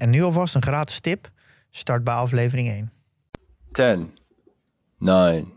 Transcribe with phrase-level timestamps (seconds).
[0.00, 1.30] En nu alvast een gratis tip.
[1.70, 2.92] Start bij aflevering 1.
[3.72, 4.18] 10,
[4.98, 5.52] 9,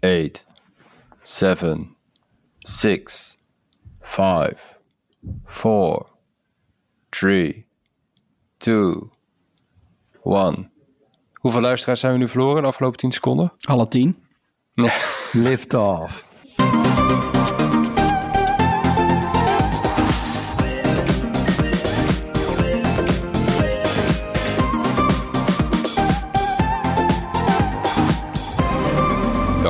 [0.00, 0.46] 8,
[1.22, 1.96] 7,
[2.58, 3.38] 6,
[4.00, 4.78] 5,
[5.44, 6.06] 4,
[7.08, 7.66] 3,
[8.56, 8.94] 2,
[10.24, 10.72] 1.
[11.32, 13.52] Hoeveel luisteraars zijn we nu verloren de afgelopen 10 seconden?
[13.60, 14.24] Alle tien.
[15.32, 16.28] Lift off.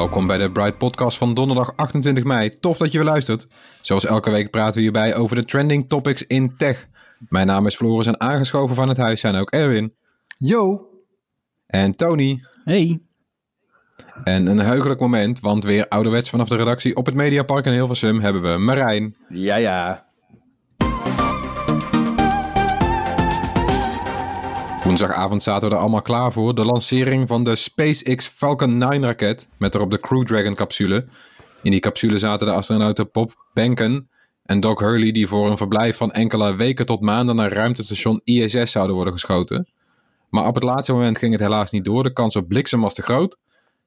[0.02, 2.58] Welkom bij de Bright Podcast van donderdag 28 mei.
[2.60, 3.46] Tof dat je weer luistert.
[3.80, 6.88] Zoals elke week praten we hierbij over de trending topics in tech.
[7.28, 9.94] Mijn naam is Floris en aangeschoven van het huis zijn ook Erwin
[10.38, 10.88] Yo.
[11.66, 12.44] en Tony.
[12.64, 13.00] Hey.
[14.24, 18.20] En een heugelijk moment, want weer ouderwets vanaf de redactie op het Mediapark in Hilversum
[18.20, 20.06] hebben we Marijn, Ja, ja.
[24.84, 26.54] Woensdagavond zaten we er allemaal klaar voor.
[26.54, 29.48] De lancering van de SpaceX Falcon 9 raket.
[29.58, 31.06] Met erop de Crew Dragon capsule.
[31.62, 34.08] In die capsule zaten de astronauten Bob Behnken
[34.42, 35.12] en Doc Hurley.
[35.12, 39.68] Die voor een verblijf van enkele weken tot maanden naar ruimtestation ISS zouden worden geschoten.
[40.30, 42.02] Maar op het laatste moment ging het helaas niet door.
[42.02, 43.38] De kans op bliksem was te groot.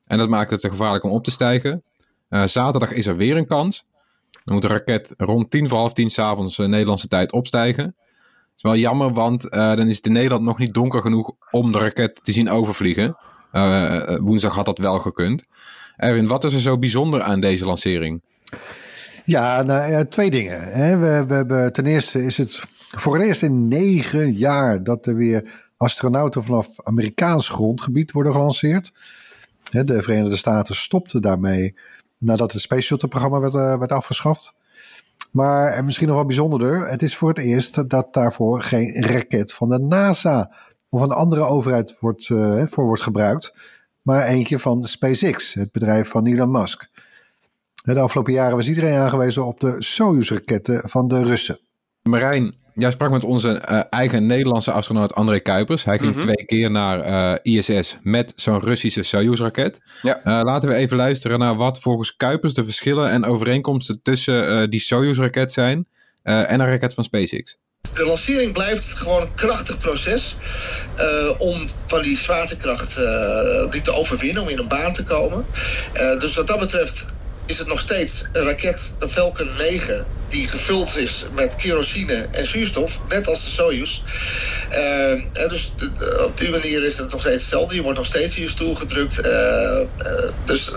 [0.06, 1.84] En dat maakte het te gevaarlijk om op te stijgen.
[2.30, 3.86] Eh, zaterdag is er weer een kans.
[4.44, 7.96] Dan moet de raket rond tien voor half tien s'avonds uh, Nederlandse tijd opstijgen.
[8.56, 11.31] Het is wel jammer, want eh, dan is het in Nederland nog niet donker genoeg
[11.52, 13.17] om de raket te zien overvliegen.
[13.52, 15.44] Eh, eh, woensdag had dat wel gekund.
[15.98, 18.22] Erwin, wat is er zo bijzonder aan deze lancering?
[19.26, 20.60] Ja, nou, twee dingen.
[20.99, 25.67] We, we ten eerste is het voor het eerst in negen jaar dat er weer
[25.77, 28.92] astronauten vanaf Amerikaans grondgebied worden gelanceerd.
[29.72, 31.76] De Verenigde Staten stopten daarmee
[32.17, 34.54] nadat het Space Shuttle programma werd, werd afgeschaft.
[35.36, 39.54] Maar en misschien nog wel bijzonderder, het is voor het eerst dat daarvoor geen raket
[39.54, 40.52] van de NASA
[40.90, 43.56] of een andere overheid wordt, eh, voor wordt gebruikt,
[44.02, 46.90] maar eentje van SpaceX, het bedrijf van Elon Musk.
[47.84, 51.60] De afgelopen jaren was iedereen aangewezen op de Soyuz-raketten van de Russen.
[52.04, 55.83] Marijn, jij sprak met onze eh, eigen Nederlandse astronaut André Kuipers.
[55.83, 56.19] Hij ging Mhm.
[56.19, 59.81] twee keer naar eh, ISS met zo'n Russische Soyuz-raket.
[60.02, 60.19] Ja.
[60.23, 64.67] Eh, laten we even luisteren naar wat volgens Kuipers de verschillen en overeenkomsten tussen eh,
[64.69, 65.87] die Soyuz-raket zijn
[66.23, 67.58] eh, en een raket van SpaceX.
[67.93, 70.36] De lancering blijft gewoon een krachtig proces
[70.95, 71.55] eh, om
[71.87, 75.45] van die zwaartekracht eh, die te overwinnen, om in een baan te komen.
[75.93, 77.05] Eh, dus wat dat betreft
[77.45, 82.48] is het nog steeds een raket, de Falcon 9, die gevuld is met kerosine en
[82.48, 84.02] zuurstof, net als de Soyuz.
[84.70, 85.72] En dus
[86.26, 87.76] op die manier is het nog steeds hetzelfde.
[87.76, 89.20] Je wordt nog steeds in je stoel gedrukt.
[89.20, 89.88] eh, eh,
[90.45, 90.72] dus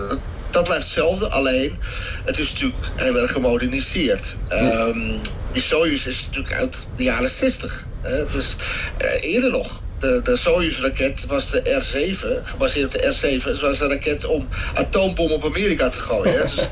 [0.49, 1.29] dat blijft hetzelfde.
[1.29, 1.77] Alleen,
[2.25, 4.35] het is natuurlijk heel erg gemoderniseerd.
[4.47, 5.17] Ehm,
[5.53, 7.85] die Soyuz is natuurlijk uit de jaren 60.
[8.01, 8.09] hè.
[8.09, 8.55] het is
[8.97, 9.81] eh, eerder nog.
[9.99, 13.43] De, de Soyuz-raket was de R7, gebaseerd op de R7.
[13.43, 16.33] Het was een raket om atoombom op Amerika te gooien.
[16.33, 16.41] hè.
[16.41, 16.67] Dus,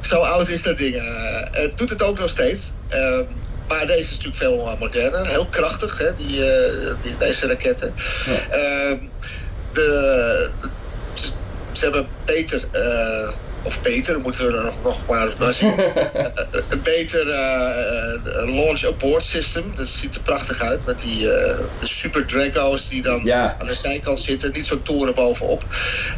[0.10, 0.94] zo oud is dat ding.
[0.96, 1.02] eh.
[1.50, 2.72] het doet het ook nog steeds.
[2.88, 3.24] Ehm,
[3.68, 7.94] maar deze is natuurlijk veel moderner, heel krachtig, hè, die, eh, die, deze raketten.
[8.50, 8.96] Ehm,
[9.72, 10.50] de,
[11.14, 11.28] ze,
[11.72, 13.28] ze hebben beter, eh,
[13.64, 15.74] of beter, moeten we er nog, nog maar, maar zien.
[16.68, 19.72] Een beter eh, eh, launch abort system.
[19.74, 23.56] Dat ziet er prachtig uit met die eh, de super Drago's die dan Ja.
[23.60, 24.52] aan de zijkant zitten.
[24.52, 25.64] Niet zo'n toren bovenop.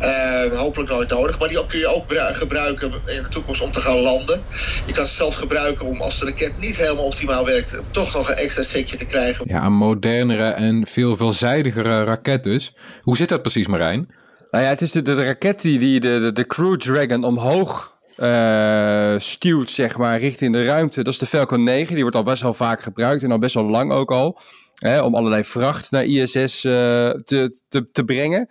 [0.01, 1.39] Eh, hopelijk nooit nodig.
[1.39, 4.43] Maar die kun je ook bru- gebruiken in de toekomst om te gaan landen.
[4.87, 8.15] Je kan ze zelf gebruiken om als de raket niet helemaal optimaal werkt, om toch
[8.15, 9.45] nog een extra setje te krijgen.
[9.49, 12.73] Ja, een modernere en veel veelzijdigere raket dus.
[13.03, 14.09] Hoe zit dat precies, Marijn?
[14.55, 17.99] Nou ja, het is de, de, raket die, die de, de, de Crew Dragon omhoog
[18.17, 21.03] eh, stuwt, zeg maar, richting de ruimte.
[21.03, 21.93] Dat is de Falcon 9.
[21.95, 24.41] Die wordt al best wel vaak gebruikt en al best wel lang ook al.
[24.75, 26.73] Hè, om allerlei vracht naar ISS eh,
[27.11, 28.49] te, te, te brengen.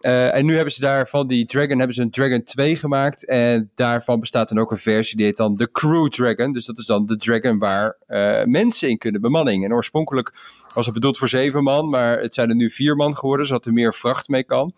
[0.00, 3.26] Eh, en nu hebben ze daar van die Dragon hebben ze een Dragon 2 gemaakt.
[3.26, 6.52] En daarvan bestaat dan ook een versie die heet dan de Crew Dragon.
[6.52, 7.96] Dus dat is dan de Dragon waar
[8.44, 9.64] mensen in kunnen, bemanning.
[9.64, 10.32] En oorspronkelijk
[10.74, 13.66] was het bedoeld voor zeven man, maar het zijn er nu vier man geworden, zodat
[13.66, 14.74] er meer vracht mee kan.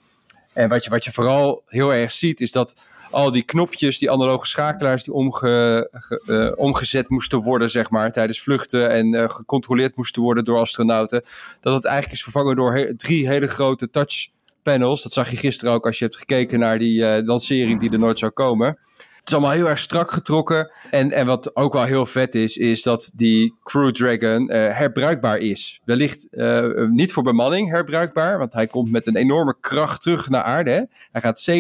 [0.57, 2.75] En wat je, wat je vooral heel erg ziet, is dat
[3.11, 8.13] al die knopjes, die analoge schakelaars die omge, ge- eh, omgezet moesten worden, zeg maar,
[8.13, 11.23] tijdens vluchten en eh, gecontroleerd moesten worden door astronauten,
[11.61, 14.29] dat het eigenlijk is vervangen door drie hele grote touch
[14.63, 15.03] panels.
[15.03, 17.99] Dat zag je gisteren ook als je hebt gekeken naar die eh, lancering die er
[17.99, 18.79] nooit zou komen.
[19.27, 20.71] Is allemaal heel erg strak getrokken.
[20.91, 25.39] En, en wat ook wel heel vet is, is dat die Crew Dragon eh, herbruikbaar
[25.39, 25.81] is.
[25.85, 30.43] Wellicht eh, niet voor bemanning herbruikbaar, want hij komt met een enorme kracht terug naar
[30.43, 30.71] aarde.
[30.71, 30.83] Hè?
[31.13, 31.57] Hij gaat 27.000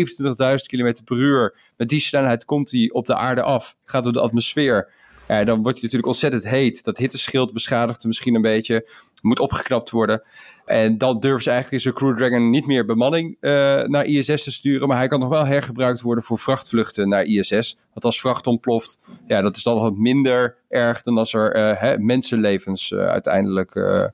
[0.67, 1.57] km per uur.
[1.77, 4.91] Met die snelheid komt hij op de aarde af, gaat door de atmosfeer.
[5.29, 6.85] Ja, dan wordt hij natuurlijk ontzettend heet.
[6.85, 8.89] Dat hitteschild beschadigt hem misschien een beetje.
[9.27, 10.23] Moet opgeknapt worden.
[10.65, 13.51] En dan durven ze eigenlijk in zo'n Crew Dragon niet meer bemanning eh,
[13.83, 14.89] naar ISS te sturen.
[14.89, 17.79] Maar hij kan nog wel hergebruikt worden voor vrachtvluchten naar ISS.
[17.93, 21.81] Want als vracht ontploft, ja, dat is dan wat minder erg dan als er eh,
[21.81, 24.05] hè, mensenlevens eh, uiteindelijk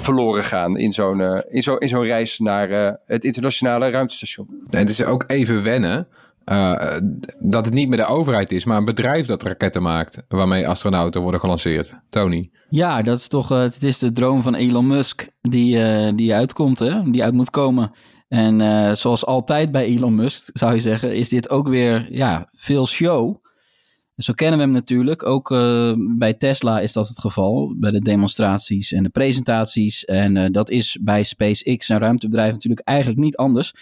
[0.00, 4.48] verloren gaan in zo'n in zo, in zo'n reis naar het internationale ruimtestation.
[4.70, 6.08] En het is ook even wennen
[6.50, 6.96] eh,
[7.38, 11.20] dat het niet meer de overheid is, maar een bedrijf dat raketten maakt waarmee astronauten
[11.20, 11.98] worden gelanceerd.
[12.08, 12.50] Tony.
[12.68, 16.34] Ja, dat is toch, eh, het is de droom van Elon Musk die, eh, die
[16.34, 17.10] uitkomt, hè?
[17.10, 17.92] die uit moet komen.
[18.28, 22.86] En zoals altijd bij Elon Musk, zou je zeggen, is dit ook weer ja, veel
[22.86, 23.44] show.
[24.16, 25.26] Zo kennen we hem natuurlijk.
[25.26, 25.48] Ook
[26.18, 27.74] bij Tesla is dat het geval.
[27.78, 30.04] Bij de demonstraties en de presentaties.
[30.04, 33.74] En dat is bij SpaceX, een ruimtebedrijf, natuurlijk eigenlijk niet anders.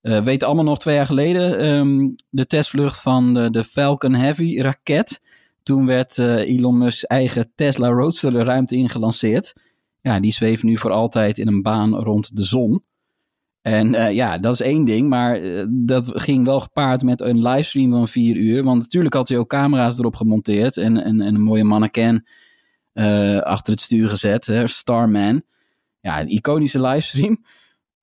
[0.00, 4.14] Eh, we weten allemaal nog twee jaar geleden ehm, de testvlucht van de, de Falcon
[4.14, 5.20] Heavy raket.
[5.62, 9.52] Toen werd eh, Elon Musk's eigen Tesla Roadster de ruimte in gelanceerd.
[10.00, 12.82] Ja, die zweeft nu voor altijd in een baan rond de zon.
[13.62, 17.42] En eh, ja, dat is één ding, maar eh, dat ging wel gepaard met een
[17.42, 18.64] livestream van vier uur.
[18.64, 22.26] Want natuurlijk had hij ook camera's erop gemonteerd en, en, en een mooie mannequin
[22.92, 25.42] eh, achter het stuur gezet, hè, Starman.
[26.00, 27.44] Ja, een iconische livestream.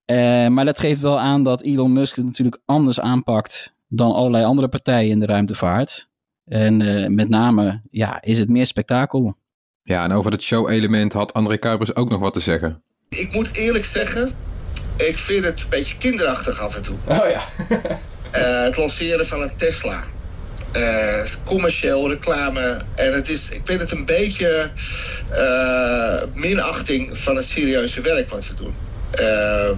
[0.08, 4.46] Eh, maar dat geeft wel aan dat Elon Musk het natuurlijk anders aanpakt dan allerlei
[4.46, 6.10] andere partijen in de ruimtevaart.
[6.46, 9.36] En eh, met name ja, is het meer spektakel.
[9.84, 12.82] Ja, en over het show-element had André Kuipers ook nog wat te zeggen.
[13.10, 14.32] Ik moet eerlijk zeggen,
[14.98, 16.98] ik vind het een beetje kinderachtig af en toe.
[17.08, 17.42] Oh ja.
[18.32, 20.04] Eh, het lanceren van een Tesla.
[20.72, 22.82] Eh, commercieel reclame.
[22.96, 24.72] En het is, ik vind het een beetje
[25.30, 28.74] eh, minachting van het serieuze werk wat we doen.
[29.12, 29.72] Eh,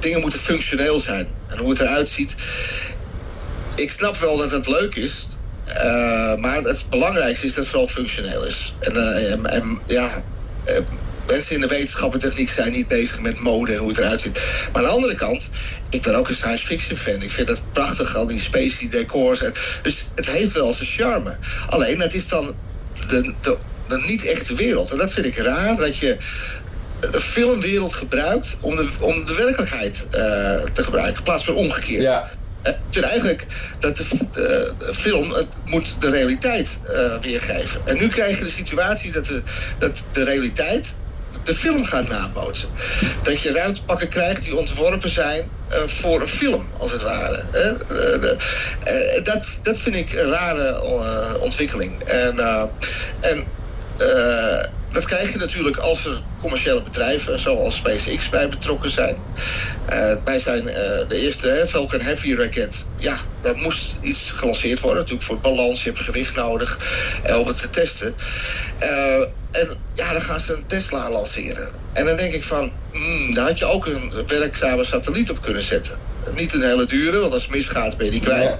[0.00, 1.28] dingen moeten functioneel zijn.
[1.46, 2.34] En hoe het eruit ziet.
[3.74, 5.28] Ik snap wel dat het leuk is.
[5.64, 8.76] eh, maar het belangrijkste is dat het vooral functioneel is.
[8.80, 10.24] En, eh, en, ja,
[11.26, 14.20] mensen in de wetenschap en techniek zijn niet bezig met mode en hoe het eruit
[14.20, 14.40] ziet.
[14.72, 15.50] Maar aan de andere kant,
[15.90, 17.22] ik ben ook een science fiction fan.
[17.22, 19.40] Ik vind het prachtig, al die spacey decors.
[19.82, 21.38] Dus het heeft wel zijn charme.
[21.68, 22.56] Alleen, het is dan
[23.08, 24.90] de, de, de niet-echte wereld.
[24.90, 26.16] En dat vind ik raar, dat je
[27.10, 31.16] een filmwereld gebruikt om de, om de werkelijkheid eh, te gebruiken.
[31.16, 32.02] In plaats van omgekeerd.
[32.02, 32.30] Ja.
[32.62, 37.84] Eh, Ik vind eigenlijk dat de, de- de film het moet de realiteit eh, weergeven.
[37.84, 39.42] En nu krijg je de situatie dat de,
[39.78, 41.02] dat de realiteit
[41.42, 42.72] de film gaat nabootsen.
[43.22, 47.36] Dat je ruimtepakken krijgt die ontworpen zijn eh, voor een film, als het ware.
[47.50, 47.78] Eh,
[48.20, 48.36] de-
[48.80, 52.02] eh, dat, dat vind ik een rare eh, ontwikkeling.
[52.02, 52.64] En, eh,
[53.20, 53.52] en
[53.96, 59.16] eh, dat krijg je natuurlijk als er commerciële bedrijven zoals SpaceX bij betrokken zijn.
[59.86, 62.84] Eh, wij zijn eh, de eerste hè, Falcon Heavy raket.
[62.98, 64.98] Ja, daar moest iets gelanceerd worden.
[64.98, 66.78] Natuurlijk voor balans, je hebt gewicht nodig
[67.22, 68.14] eh, om het te testen.
[69.50, 71.68] En ja, dan gaan ze een Tesla lanceren.
[71.92, 75.62] En dan denk ik van, hmm, daar had je ook een werkzame satelliet op kunnen
[75.62, 75.98] zetten.
[76.34, 78.58] Niet een hele dure, want als het misgaat ben je die kwijt.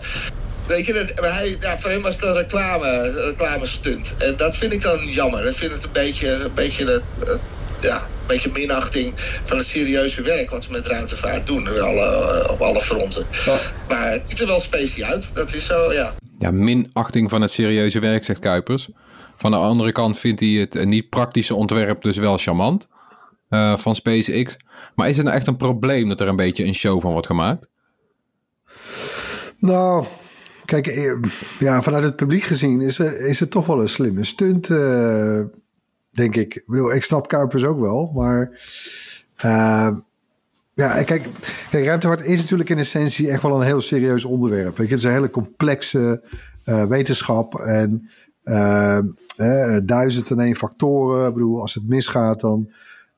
[0.67, 4.15] Weet je, dat- maar hij, ja, voor hem was het een reclame, een reclame stunt.
[4.19, 5.47] En dat vind ik dan jammer.
[5.47, 7.35] Ik vind het een beetje, een beetje, de, eh,
[7.81, 9.13] ja, een beetje minachting
[9.45, 11.71] van het serieuze werk wat we met ruimtevaart doen.
[11.71, 13.27] Op alle, eh, op alle fronten.
[13.89, 15.35] Maar het ziet er wel specie uit.
[15.35, 16.15] Dat is zo, ja.
[16.39, 18.89] Ja, minachting van het serieuze werk, zegt Kuipers.
[19.37, 22.89] Van de andere kant vindt hij het eh, niet praktische ontwerp dus wel charmant
[23.49, 24.57] eh, van SpaceX.
[24.95, 27.27] Maar is het nou echt een probleem dat er een beetje een show van wordt
[27.27, 27.71] gemaakt?
[29.59, 30.05] Nou,
[30.65, 31.23] kijk, eh,
[31.59, 35.41] ja, vanuit het publiek gezien is, is het toch wel een slimme stunt, eh,
[36.11, 36.55] denk ik.
[36.55, 38.61] Ik bedoel, ik snap Kuipers ook wel, maar...
[39.37, 39.91] eh,
[40.77, 41.29] ja, kijk,
[41.71, 44.77] kijk, ruimtevaart is natuurlijk in essentie echt wel een heel serieus onderwerp.
[44.77, 46.23] Weet je, het is een hele complexe
[46.89, 48.11] wetenschap en
[48.45, 48.99] eh,
[49.85, 51.29] duizend en één factoren.
[51.29, 52.71] Ik bedoel, als het misgaat, dan,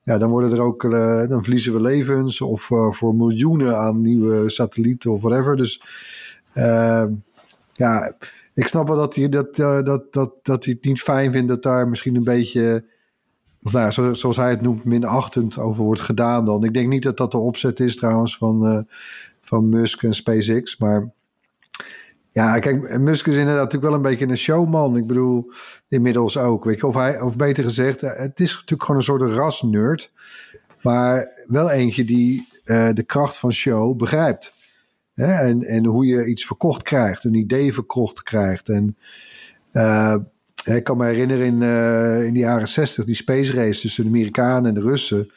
[0.02, 0.82] ja, dan worden er ook,
[1.28, 5.56] dan verliezen we levens of voor miljoenen aan nieuwe satellieten of whatever.
[5.56, 5.82] Dus
[7.76, 8.16] ja,
[8.54, 11.48] ik snap wel dat hij, dat, eh, dat, dat, dat hij het niet fijn vindt
[11.48, 12.84] dat daar misschien een beetje
[13.60, 16.64] nou, zoals hij het noemt, minachtend over wordt gedaan dan.
[16.64, 18.80] Ik denk niet dat dat de opzet is trouwens van, eh,
[19.40, 20.76] van Musk en SpaceX.
[20.76, 21.10] Maar
[22.32, 24.96] ja, kijk, Musk is inderdaad natuurlijk wel een beetje een showman.
[24.96, 25.52] Ik bedoel,
[25.88, 26.64] inmiddels ook.
[26.64, 30.12] Weet je, of, hij, of beter gezegd, eh, het is natuurlijk gewoon een soort rasnerd.
[30.82, 34.54] Maar wel eentje die de kracht van show begrijpt.
[35.16, 35.32] Hè?
[35.32, 38.68] En, en hoe je iets verkocht krijgt, een idee verkocht krijgt.
[38.68, 38.96] En
[39.72, 40.16] eh,
[40.64, 44.10] ik kan me herinneren in, eh, in de jaren zestig, die space race tussen de
[44.10, 45.30] Amerikanen en de Russen.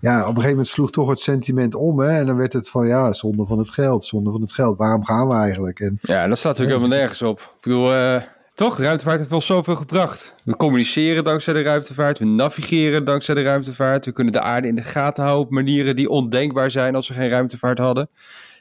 [0.00, 2.00] Ja, op een gegeven moment sloeg toch het sentiment om.
[2.00, 2.18] Hè?
[2.18, 4.78] En dan werd het van, ja, zonde van het geld, zonde van het geld.
[4.78, 5.80] Waarom gaan we eigenlijk?
[5.80, 7.40] En Ja, dat staat natuurlijk helemaal nergens op.
[7.40, 8.22] Ik bedoel, eh,
[8.54, 8.78] toch?
[8.78, 10.34] Ruimtevaart heeft wel zoveel gebracht.
[10.44, 12.18] We communiceren dankzij de ruimtevaart.
[12.18, 14.04] We navigeren dankzij de ruimtevaart.
[14.04, 17.14] We kunnen de aarde in de gaten houden op manieren die ondenkbaar zijn als we
[17.14, 18.08] geen ruimtevaart hadden.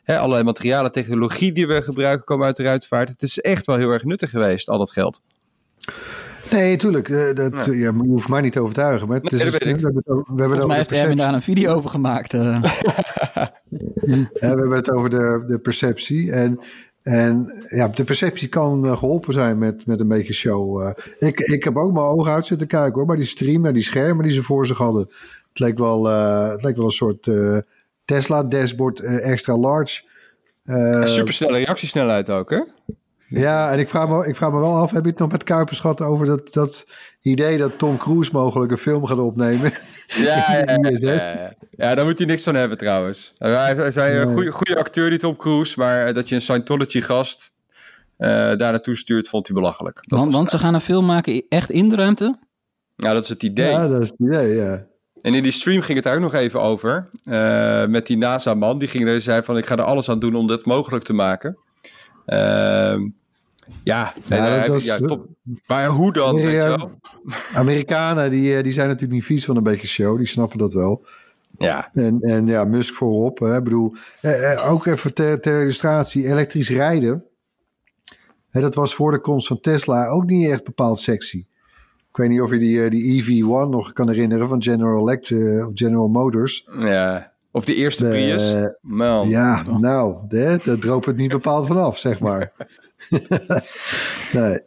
[0.10, 3.10] Hè, allerlei materialen, technologie die we gebruiken komen uit de ruimtevaart.
[3.10, 5.22] Het is echt wel heel erg nuttig geweest, al dat geld.
[6.52, 7.10] Nee, tuurlijk.
[7.10, 7.72] eh, dat, Ja.
[7.74, 7.74] ja.
[7.74, 9.08] je hoeft mij niet te overtuigen.
[9.08, 9.80] Maar het Nee, is, dat weet ik.
[9.80, 12.34] we hebben we hebben Volgens mij heeft Erwin daar een video over gemaakt.
[12.34, 12.62] eh.
[14.00, 16.32] we hebben het over de, de perceptie.
[16.32, 16.60] En,
[17.04, 20.82] en ja, de perceptie kan eh, geholpen zijn met, met een beetje show.
[20.82, 20.92] eh.
[21.30, 23.06] ik, ik heb ook mijn ogen uit zitten kijken hoor.
[23.06, 25.02] Maar die stream en die schermen die ze voor zich hadden.
[25.50, 27.58] Het leek wel, eh, het leek wel een soort eh,
[28.10, 30.02] Tesla dashboard eh, extra large.
[30.64, 32.62] Eh, Super snelle reactiesnelheid ook, hè?
[33.28, 35.44] Ja, en ik vraag, me, ik vraag me wel af, heb je het nog met
[35.44, 36.86] Kuipers gehad over dat, dat
[37.22, 39.72] idee dat Tom Cruise mogelijk een film gaat opnemen?
[40.08, 41.54] Ja, ja, ja, ja, ja.
[41.72, 43.34] Ja, daar moet hij niks van hebben trouwens.
[43.38, 44.36] Hij, hij zei een Nee.
[44.36, 47.52] goede, goede acteur, die Tom Cruise, maar eh, dat je een Scientology-gast
[48.18, 50.00] eh, daar naartoe stuurt, vond hij belachelijk.
[50.02, 52.38] Dat Want, want ze gaan een film maken echt in de ruimte?
[52.96, 53.70] Nou, dat is het idee.
[53.72, 54.86] Ja, dat is het idee, ja.
[55.22, 57.10] En in die stream ging het daar ook nog even over.
[57.24, 58.80] eh, met die NASA-man.
[58.80, 61.14] Die ging er zei van ik ga er alles aan doen om dit mogelijk te
[61.14, 61.58] maken.
[62.26, 63.08] Ehm,
[63.84, 65.26] ja, nee, Ja, dat is- ja, top.
[65.68, 66.42] maar hoe dan?
[66.42, 66.92] Wel?
[67.54, 70.18] Amerikanen, die, eh, die zijn natuurlijk niet vies van een beetje show.
[70.18, 71.06] Die snappen dat wel.
[71.58, 73.40] Ja, En, en ja, Musk voorop.
[73.40, 76.28] Hè, Ik bedoel, eh, eh, ook even ter, ter illustratie.
[76.28, 77.24] Elektrisch rijden.
[78.50, 81.46] Hè, dat was voor de komst van Tesla ook niet echt bepaald sexy.
[82.10, 85.66] Ik weet niet of je die, eh, die EV1 nog kan herinneren van General Electric
[85.66, 86.68] of General Motors.
[86.80, 87.32] ja.
[87.52, 88.44] Of de eerste De- Prius.
[89.30, 92.52] Ja, nou, hè, daar droop het niet bepaald vanaf, zeg maar.
[94.34, 94.60] nee.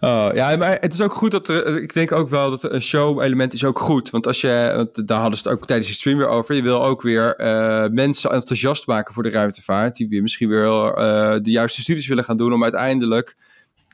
[0.00, 1.82] Oh, ja, maar het is ook goed dat er.
[1.82, 4.10] Ik denk ook wel dat een show-element is ook goed.
[4.10, 4.72] Want als je.
[4.76, 6.54] Want daar hadden ze het ook tijdens de stream weer over.
[6.54, 9.96] Je wil ook weer eh, mensen enthousiast maken voor de ruimtevaart.
[9.96, 12.52] Die weer misschien weer eh, de juiste studies willen gaan doen.
[12.52, 13.36] om uiteindelijk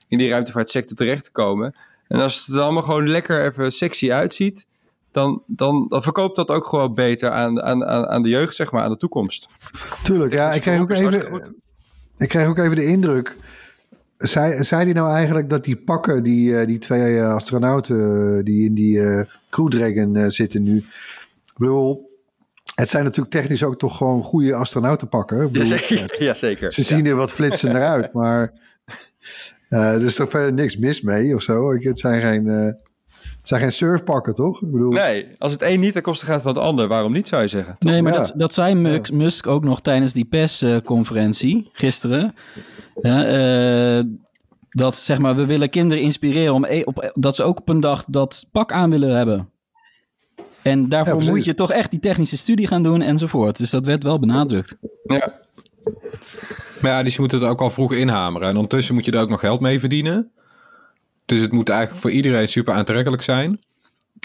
[0.08, 1.74] in die ruimtevaartsector terecht te komen.
[2.12, 4.66] En als het er allemaal gewoon lekker even sexy uitziet.
[5.12, 8.72] Dan, dan, dan verkoopt dat ook gewoon beter aan, aan, aan aan de jeugd, zeg
[8.72, 9.46] maar, aan de toekomst.
[10.02, 11.54] Tuurlijk, ja, ik kreeg ook even,
[12.18, 13.36] ik kreeg ook even de indruk.
[14.16, 18.44] Zei, zei hij nou eigenlijk dat die pakken, die, eh, die twee eh, astronauten eh,
[18.44, 20.76] die in die Crew Dragon eh, zitten nu.
[21.46, 22.10] Ik bedoel,
[22.74, 25.42] het zijn natuurlijk technisch ook toch gewoon goede astronautenpakken.
[25.42, 26.22] Ik bedoel, Jazeker.
[26.22, 26.72] Jazeker.
[26.72, 28.52] Ze zien er wat flitsender uit, maar
[29.72, 31.72] eh, er is toch verder niks mis mee of zo.
[31.72, 34.62] Ik- Het zijn geen, eh, het zijn geen surfpakken, toch?
[34.62, 37.28] Ik bedoel, Nee, als het een niet ten koste gaat van het ander, waarom niet
[37.28, 37.76] zou je zeggen?
[37.78, 38.18] Nee, maar Ja.
[38.18, 42.34] dat, dat zei Musk, Musk ook nog tijdens die persconferentie gisteren.
[43.02, 44.04] Ja, eh,
[44.68, 47.80] dat zeg maar, we willen kinderen inspireren om e- op, dat ze ook op een
[47.80, 49.48] dag dat pak aan willen hebben.
[50.62, 53.58] En daarvoor moet je toch echt die technische studie gaan doen enzovoort.
[53.58, 54.76] Dus dat werd wel benadrukt.
[55.04, 55.40] Ja.
[56.82, 58.48] Ja, dus je moet het ook al vroeg inhameren.
[58.48, 60.30] En ondertussen moet je er ook nog geld mee verdienen.
[61.26, 63.60] Dus het moet eigenlijk voor iedereen super aantrekkelijk zijn.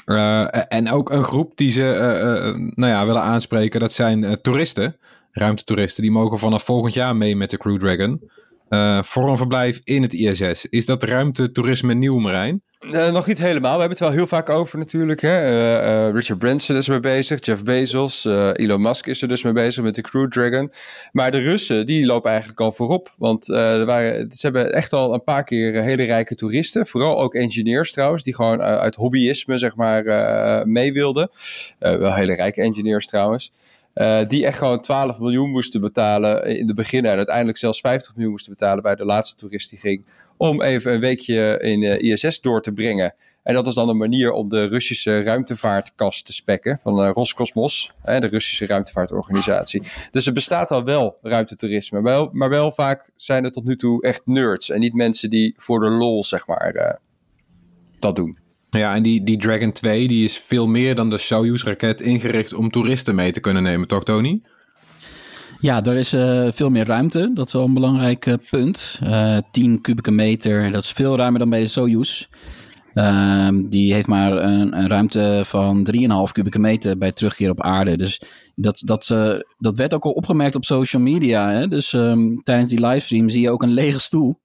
[0.05, 4.41] Eh, en ook een groep die ze eh, eh, nou ja, willen aanspreken, dat zijn
[4.41, 4.97] toeristen.
[5.31, 8.21] Ruimtetoeristen, die mogen vanaf volgend jaar mee met de Crew Dragon.
[9.05, 10.65] voor een verblijf in het ISS.
[10.65, 12.61] Is dat ruimtetoerisme nieuw, Marijn?
[12.79, 13.74] Eh, nog niet helemaal.
[13.74, 15.22] We hebben het wel heel vaak over natuurlijk.
[15.22, 15.38] Hè?
[15.38, 17.46] Eh, eh, Richard Branson is mee bezig.
[17.46, 18.25] Jeff Bezos.
[18.25, 20.72] Elon Musk is er dus mee bezig met de Crew Dragon.
[21.12, 23.13] Maar de Russen, die lopen eigenlijk al voorop.
[23.17, 26.88] Want er waren, ze hebben echt al een paar keer hele rijke toeristen.
[26.88, 28.24] Vooral ook engineers trouwens.
[28.24, 30.03] Die gewoon uit hobbyisme zeg maar
[30.67, 31.29] mee wilden.
[31.79, 33.51] Wel hele rijke engineers trouwens.
[34.27, 37.05] Die echt gewoon 12 miljoen moesten betalen in de begin.
[37.05, 40.05] En uiteindelijk zelfs 50 miljoen moesten betalen bij de laatste toerist die ging.
[40.38, 43.13] Om even een weekje in eh, ISS door te brengen.
[43.48, 46.79] En dat is dan een manier om de Russische ruimtevaartkast te spekken.
[46.82, 49.84] Van eh, Roscosmos, hè, de Russische ruimtevaartorganisatie.
[50.12, 52.01] Dus er bestaat al wel ruimtetoerisme.
[52.01, 54.70] Maar wel, maar wel vaak zijn er tot nu toe echt nerds.
[54.70, 56.96] En niet mensen die voor de lol, zeg maar, eh,
[58.00, 58.38] dat doen.
[58.70, 62.70] Ja, en die, die Dragon 2 die is veel meer dan de Soyuz-raket ingericht om
[62.70, 64.41] toeristen mee te kunnen nemen, toch Tony?
[65.59, 67.31] Ja, er is eh, veel meer ruimte.
[67.33, 68.99] Dat is wel een belangrijk eh, punt.
[69.03, 72.25] Eh 10 kubieke meter, dat is veel ruimer dan bij de Soyuz.
[72.93, 77.97] Ehm, die heeft maar een, een ruimte van 3,5 kubieke meter bij terugkeer op aarde.
[77.97, 78.21] Dus
[78.55, 81.51] dat, dat, eh, dat werd ook al opgemerkt op social media.
[81.51, 81.67] Hè?
[81.67, 84.39] Dus ehm, tijdens die livestream zie je ook een lege stoel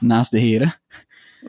[0.00, 0.72] naast de heren.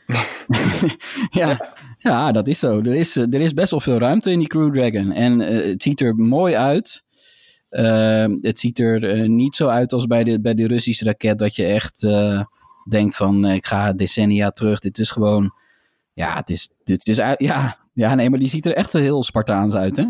[1.40, 2.80] ja, ja, dat is zo.
[2.80, 5.12] Er is, er is best wel veel ruimte in die Crew Dragon.
[5.12, 7.04] En eh, het ziet er mooi uit.
[7.72, 11.38] Ehm, het ziet er eh, niet zo uit als bij de, bij de Russische raket
[11.40, 12.42] dat je echt eh,
[12.90, 14.80] denkt van ik ga decennia terug.
[14.80, 15.54] Dit is gewoon,
[16.14, 19.74] ja, het is, dit is, ja, ja, nee, maar die ziet er echt heel Spartaans
[19.74, 20.06] uit, hè?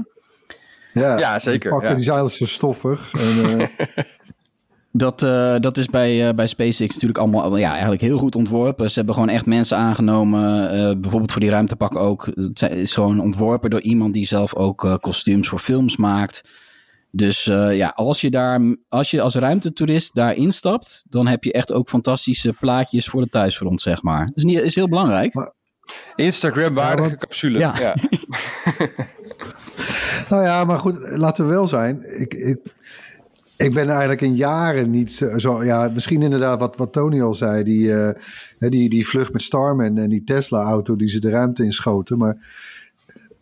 [0.93, 1.95] Ja, Ja, zeker, Die pakken ja.
[1.95, 3.11] die zeilen zo stoffig.
[3.13, 3.67] En, eh,
[4.93, 8.89] Dat, eh, dat is bij, eh, bij SpaceX natuurlijk allemaal ja, eigenlijk heel goed ontworpen.
[8.89, 10.71] Ze hebben gewoon echt mensen aangenomen.
[10.71, 12.25] eh, bijvoorbeeld voor die ruimtepak ook.
[12.25, 16.41] Het zijn- is gewoon ontworpen door iemand die zelf ook eh, kostuums voor films maakt.
[17.11, 21.51] Dus eh, ja, als je, daar, als je als ruimtetoerist daar instapt, dan heb je
[21.51, 24.25] echt ook fantastische plaatjes voor de thuisfront, zeg maar.
[24.25, 25.51] Dat is, niet, is heel belangrijk.
[26.15, 27.59] Instagram-waardige Ja, capsule.
[27.59, 27.75] Ja.
[27.79, 27.95] Ja.
[30.29, 32.19] nou ja, maar goed, laten we wel zijn.
[32.21, 32.57] Ik, ik,
[33.57, 35.37] ik ben eigenlijk in jaren niet zo...
[35.37, 37.63] zo- ja, misschien inderdaad wat, wat Tony al zei.
[37.63, 38.21] Die, eh,
[38.57, 42.17] hè, die, die vlucht met Starman en die Tesla-auto die ze de ruimte inschoten.
[42.17, 42.37] Maar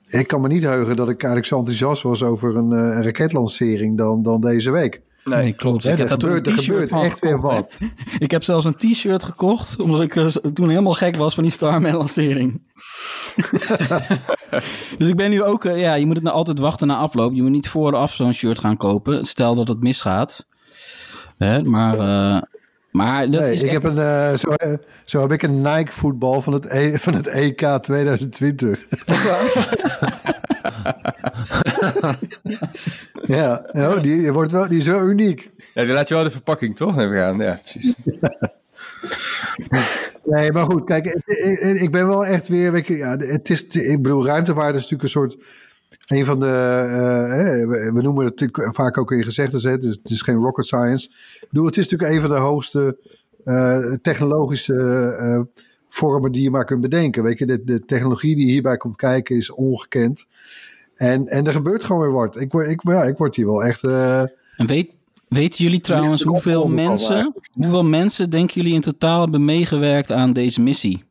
[0.10, 3.04] ik kan me niet heugen dat ik eigenlijk zo enthousiast was over een, eh, een
[3.04, 5.02] raketlancering dan, dan deze week.
[5.24, 5.84] Nee, klopt.
[5.84, 7.78] Hè, ik heb er gebeurt, er gebeurt van echt weer wat.
[8.20, 11.52] Ik heb zelfs een t-shirt gekocht, omdat ik eh, toen helemaal gek was van die
[11.52, 12.62] Starman-lancering.
[14.98, 17.34] dus ik ben nu ook, eh, ja, je moet het nou altijd wachten na afloop.
[17.34, 20.48] Je moet niet vooraf zo'n shirt gaan kopen, stel dat het misgaat.
[21.38, 22.42] Hè, maar, eh,
[22.92, 24.74] maar dat Nee, is ik echt- heb een, eh, zo, eh,
[25.06, 28.86] zo heb ik een Nike voetbal van het, e, van het EK 2020.
[33.26, 35.50] ja, ja die, die wordt wel, die is wel uniek.
[35.74, 37.38] ja, die laat je wel de verpakking toch even gaan.
[37.40, 37.94] Ja, precies.
[40.24, 42.84] Nee, maar goed, kijk, ik, ik, ik ben wel echt weer.
[42.88, 45.38] Je, ja, het is, ik bedoel, ruimtevaart is natuurlijk een soort.
[46.08, 46.46] Een van de.
[46.46, 49.64] eh, we, noemen het natuurlijk vaak ook in gezegdes.
[49.64, 51.10] hè, Het is, het is geen rocket science.
[51.42, 52.98] Ik bedoel, het is natuurlijk een van de hoogste
[53.44, 54.76] eh, technologische
[55.20, 55.40] eh,
[55.90, 57.24] vormen die je maar kunt bedenken.
[57.24, 60.26] Weet je, de, de technologie die hierbij komt kijken is ongekend.
[60.96, 62.40] En, en er gebeurt gewoon weer wat.
[62.40, 63.84] Ik, word- ik, ja, ik word hier wel echt.
[63.84, 64.92] En weet,
[65.28, 70.62] weten jullie trouwens hoeveel mensen, hoeveel mensen denken jullie in totaal hebben meegewerkt aan deze
[70.62, 71.04] missie?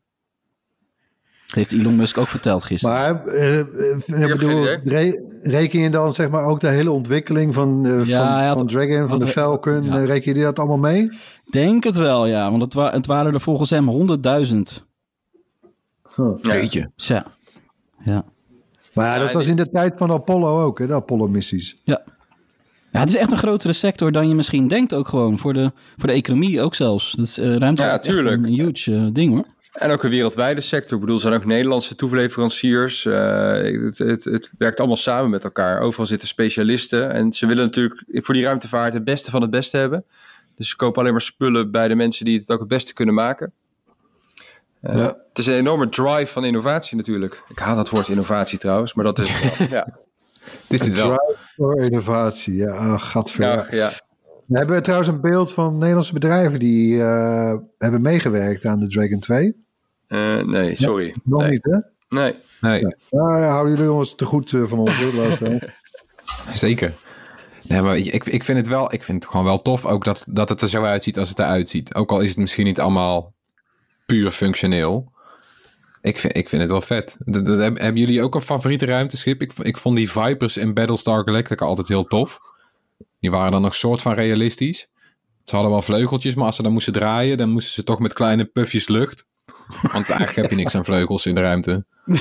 [1.54, 2.94] Heeft Elon Musk ook verteld gisteren.
[2.96, 7.54] Maar eh, eh, ik bedoel, re- reken je dan zeg maar ook de hele ontwikkeling
[7.54, 9.98] van, eh, Ja, van, van Dragon, van de Falcon, ja.
[10.04, 11.10] reken je dat allemaal mee?
[11.50, 12.50] Denk het wel, ja.
[12.50, 14.84] Want het, wa- het waren er volgens hem 100.000.
[16.42, 16.88] Ja.
[16.96, 17.22] Zo.
[18.04, 18.24] Ja.
[18.94, 21.80] Maar ja, dat Ja, was in de tijd van Apollo ook, hè, de Apollo-missies.
[21.84, 22.02] Ja.
[22.92, 25.38] ja, het is echt een grotere sector dan je misschien denkt ook gewoon.
[25.38, 27.12] Voor de, voor de economie ook zelfs.
[27.12, 29.44] Dat is, eh, ruimte Ja, een huge ding hoor.
[29.78, 30.94] En ook een wereldwijde sector.
[30.94, 33.06] Ik bedoel, er zijn ook Nederlandse toeleveranciers.
[33.06, 35.80] Eh, het, het, het werkt allemaal samen met elkaar.
[35.80, 37.12] Overal zitten specialisten.
[37.12, 40.04] En ze willen natuurlijk voor die ruimtevaart het beste van het beste hebben.
[40.54, 43.14] Dus ze kopen alleen maar spullen bij de mensen die het ook het beste kunnen
[43.14, 43.52] maken.
[44.80, 45.06] Eh, Ja.
[45.28, 47.42] Het is een enorme drive van innovatie natuurlijk.
[47.48, 49.68] Ik haat dat woord innovatie trouwens, maar dat is het wel.
[49.78, 49.98] ja.
[50.40, 51.08] Het is het wel.
[51.16, 53.44] Drive for innovatie, ja, oh, gadver.
[53.44, 53.90] Ja, ja.
[54.46, 59.18] We hebben trouwens een beeld van Nederlandse bedrijven die eh, hebben meegewerkt aan de Dragon
[59.18, 59.66] 2.
[60.08, 61.14] Eh, nee, sorry.
[61.24, 61.50] Nog nee.
[61.50, 61.78] niet, hè?
[62.08, 62.34] nee.
[62.60, 65.00] Nee, Nou ja, houden jullie ons te goed eh, van ons.
[65.00, 65.58] hoor,
[66.54, 66.92] zeker.
[67.68, 70.24] Nee, maar ik, ik vind het wel, ik vind het gewoon wel tof ook dat,
[70.28, 71.94] dat het er zo uitziet als het eruit ziet.
[71.94, 73.34] Ook al is het misschien niet allemaal
[74.06, 75.12] puur functioneel.
[76.00, 77.16] Ik vind, ik vind het wel vet.
[77.24, 79.42] Hebben jullie ook een favoriete ruimteschip?
[79.42, 82.38] Ik, ik vond die Vipers in Battlestar Galactica altijd heel tof.
[83.20, 84.88] Die waren dan nog soort van realistisch.
[85.44, 88.12] Ze hadden wel vleugeltjes, maar als ze dan moesten draaien, dan moesten ze toch met
[88.12, 89.26] kleine puffjes lucht.
[89.82, 91.84] Want eigenlijk heb je niks aan vleugels in de ruimte.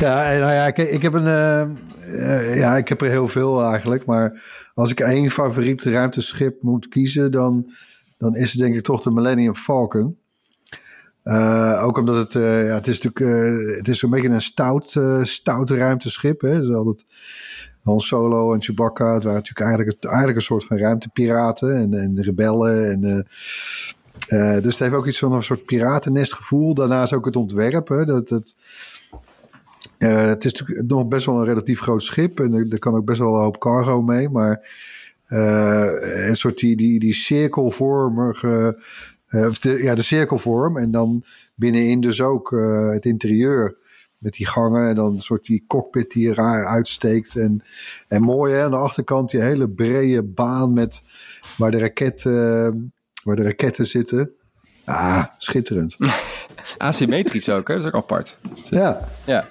[0.00, 1.26] Ja, nou ja, kijk, ik heb een.
[1.26, 4.04] eh, eh, ja, ik heb er heel veel eigenlijk.
[4.04, 4.42] Maar
[4.74, 7.72] als ik één favoriet ruimteschip moet kiezen, dan,
[8.18, 10.18] dan is het denk ik toch de Millennium Falcon.
[11.22, 15.70] Eh, ook omdat het, ja, het is natuurlijk, het is zo'n beetje een stout, stout
[15.70, 16.40] ruimteschip.
[16.40, 16.60] Hè?
[16.60, 17.04] Dus altijd
[17.82, 22.22] Han Solo en Chewbacca, het waren natuurlijk eigenlijk, eigenlijk een soort van ruimtepiraten en, en
[22.22, 22.90] rebellen.
[22.90, 23.26] En,
[24.26, 26.74] eh, dus het heeft ook iets van een soort piratennestgevoel.
[26.74, 27.86] Daarnaast ook het ontwerp.
[27.86, 28.54] Dat,
[29.98, 32.40] eh, het is natuurlijk nog best wel een relatief groot schip.
[32.40, 34.28] En er, kan ook best wel een hoop cargo mee.
[34.28, 34.68] Maar
[35.26, 38.82] eh, een soort die, die, die cirkelvormige...
[39.60, 40.76] ja, de cirkelvorm.
[40.76, 42.50] En dan binnenin dus ook
[42.92, 43.84] het interieur.
[44.18, 47.36] Met die gangen en dan een soort die cockpit die raar uitsteekt.
[47.36, 47.64] En,
[48.08, 51.02] en mooi hè, aan de achterkant die hele brede baan met
[51.56, 52.24] waar de, raket,
[53.26, 54.30] waar de raketten zitten.
[54.84, 55.96] Ah, schitterend.
[56.78, 57.74] Asymmetrisch ook, hè?
[57.74, 58.36] Dat is ook apart.
[58.70, 59.48] Ja, Ja.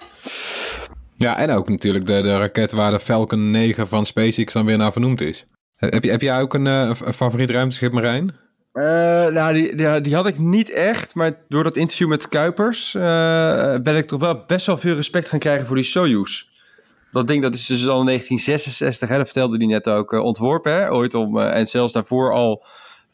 [1.17, 4.77] Ja, en ook natuurlijk de, de raket waar de Falcon 9 van SpaceX dan weer
[4.77, 5.45] naar vernoemd is.
[5.75, 8.35] Heb, je, heb jij ook een, eh, een favoriet ruimteschip, Marijn?
[8.71, 8.83] Eh,
[9.27, 13.01] nou, die, die, die had ik niet echt, maar door dat interview met Kuipers eh,
[13.83, 16.43] ben ik toch wel best wel veel respect gaan krijgen voor die Soyuz.
[17.11, 20.73] Dat ding dat is dus al in 1966, hè, dat vertelde hij net ook, ontworpen.
[20.73, 22.65] Hè, ooit om, en zelfs daarvoor al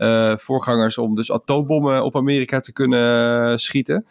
[0.02, 4.06] eh, voorgangers om dus atoombommen op Amerika te kunnen eh, schieten.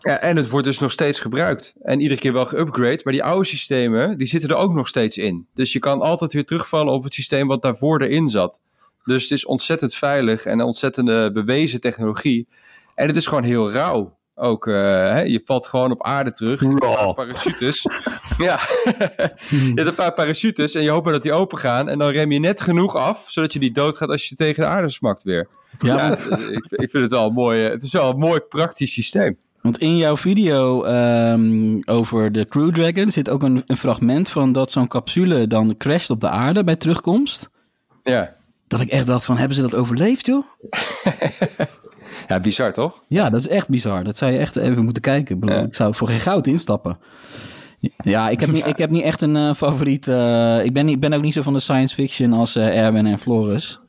[0.00, 1.74] En het wordt dus nog steeds gebruikt.
[1.82, 3.00] En iedere keer wel geüpgrade.
[3.04, 5.46] Maar die oude systemen, die zitten er ook nog steeds in.
[5.54, 8.60] Dus je kan altijd weer terugvallen op het systeem wat daarvoor erin zat.
[9.04, 12.48] Dus het is ontzettend veilig en een ontzettende bewezen technologie.
[12.94, 14.18] En het is gewoon heel rauw.
[14.42, 14.74] Ook, eh,
[15.12, 16.60] hè, je valt gewoon op aarde terug.
[16.60, 17.82] Je hebt een paar parachutes.
[18.38, 18.60] ja.
[19.50, 21.88] je hebt een paar parachutes en je hoopt maar dat die open gaan.
[21.88, 24.68] En dan rem je net genoeg af, zodat je niet doodgaat als je tegen de
[24.68, 25.48] aarde smakt weer.
[25.78, 28.40] Ja, Ja, want, het- ik, ik vind het wel mooi, het is wel een mooi
[28.40, 29.36] praktisch systeem.
[29.60, 34.52] want in jouw video ehm, over de Crew Dragon zit ook een, een fragment van
[34.52, 37.50] dat zo'n capsule dan crasht op de aarde bij terugkomst.
[38.02, 38.34] Ja,
[38.68, 40.44] Dat ik echt dacht van, hebben ze dat overleefd joh?
[42.30, 43.02] ja bizar toch?
[43.08, 44.04] Ja, dat is echt bizar.
[44.04, 45.34] Dat zou je echt even moeten kijken.
[45.34, 45.62] Ik bedoel, Ja.
[45.62, 46.98] Ik zou voor geen goud instappen.
[48.02, 50.08] Ja, ik heb niet, ik heb niet echt een eh, favoriet.
[50.08, 53.06] eh, ik, ben ik ben ook niet zo van de science fiction als eh, Erwin
[53.06, 53.80] en Floris.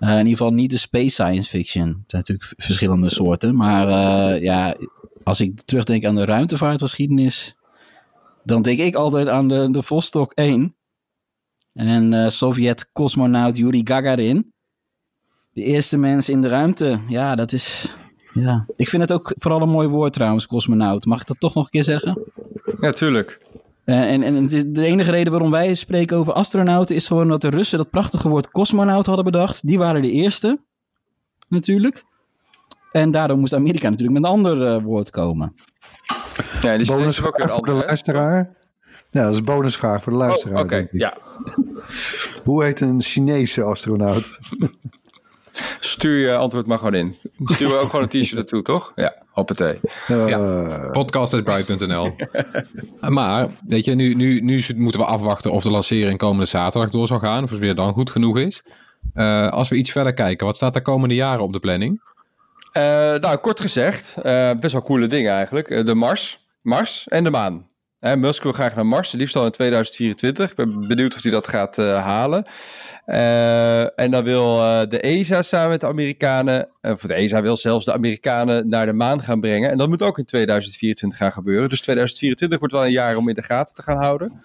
[0.00, 1.86] In ieder geval niet de space science fiction.
[1.88, 3.56] Er zijn natuurlijk verschillende soorten.
[3.56, 3.88] Maar
[4.42, 4.76] ja,
[5.24, 7.56] als ik terugdenk aan de ruimtevaartgeschiedenis...
[8.44, 10.76] dan denk ik altijd aan de, de Vostok 1.
[11.72, 14.52] En Sovjet-cosmonaut Yuri Gagarin.
[15.52, 16.98] De eerste mens in de ruimte.
[17.08, 17.94] Ja, dat is...
[18.34, 21.04] Ja, ik vind het ook vooral een mooi woord trouwens, cosmonaut.
[21.04, 22.22] Mag ik dat toch nog een keer zeggen?
[22.80, 23.40] Ja, tuurlijk.
[23.84, 27.28] Eh, en, en het is de enige reden waarom wij spreken over astronauten is gewoon
[27.28, 29.66] dat de Russen dat prachtige woord cosmonaut hadden bedacht.
[29.66, 30.60] Die waren de eerste,
[31.48, 32.04] natuurlijk.
[32.92, 35.54] En daardoor moest Amerika natuurlijk met een ander eh, woord komen.
[36.62, 38.56] Ja, die is ook bonusvraag weer een voor de luisteraar.
[39.10, 40.54] Ja, dat is een bonusvraag voor de luisteraar.
[40.54, 41.00] Oh, Oké, denk ik.
[41.00, 41.16] ja.
[42.44, 44.38] Hoe heet een Chinese astronaut?
[45.80, 47.16] Stuur je antwoord maar gewoon in.
[47.44, 48.92] Stuur we ook gewoon een t-shirt naartoe, toch?
[48.94, 49.80] Ja, hoppatee.
[50.06, 52.14] Eh, Podcast.bright.nl
[53.08, 57.06] Maar, weet je, nu, nu, nu moeten we afwachten of de lancering komende zaterdag door
[57.06, 57.44] zal gaan.
[57.44, 58.62] Of het weer dan goed genoeg is.
[59.14, 62.02] Eh, als we iets verder kijken, wat staat de komende jaren op de planning?
[62.72, 62.82] Eh,
[63.14, 65.86] nou, kort gezegd, eh, best wel coole dingen eigenlijk.
[65.86, 67.70] De Mars, Mars en de maan.
[68.02, 70.50] Hè, Musk wil graag naar Mars, liefst al in 2024.
[70.50, 72.46] Ik ben benieuwd of hij dat gaat eh, halen.
[73.04, 77.56] Eh, en dan wil eh, de ESA samen met de Amerikanen, of de ESA wil
[77.56, 79.70] zelfs de Amerikanen naar de maan gaan brengen.
[79.70, 81.68] En dat moet ook in 2024 gaan gebeuren.
[81.68, 84.42] Dus 2024 wordt wel een jaar om in de gaten te gaan houden.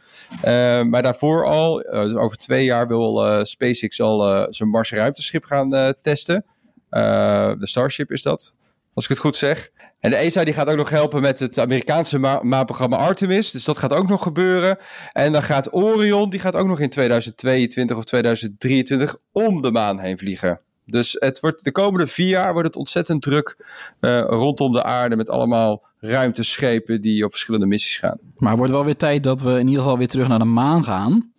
[0.89, 6.45] Maar daarvoor al, over twee jaar, wil SpaceX al zijn Mars ruimteschip gaan testen.
[6.89, 8.55] De Starship is dat,
[8.93, 9.71] als ik het goed zeg.
[9.99, 13.51] En de ESA die gaat ook nog helpen met het Amerikaanse ma- maanprogramma Artemis.
[13.51, 14.77] Dus dat gaat ook nog gebeuren.
[15.13, 19.99] En dan gaat Orion, die gaat ook nog in 2022 of 2023 om de maan
[19.99, 20.59] heen vliegen.
[20.85, 23.57] Dus het wordt, de komende vier jaar wordt het ontzettend druk
[23.99, 28.17] eh, rondom de aarde met allemaal ruimteschepen die op verschillende missies gaan.
[28.37, 30.45] Maar het wordt wel weer tijd dat we in ieder geval weer terug naar de
[30.45, 31.31] maan gaan.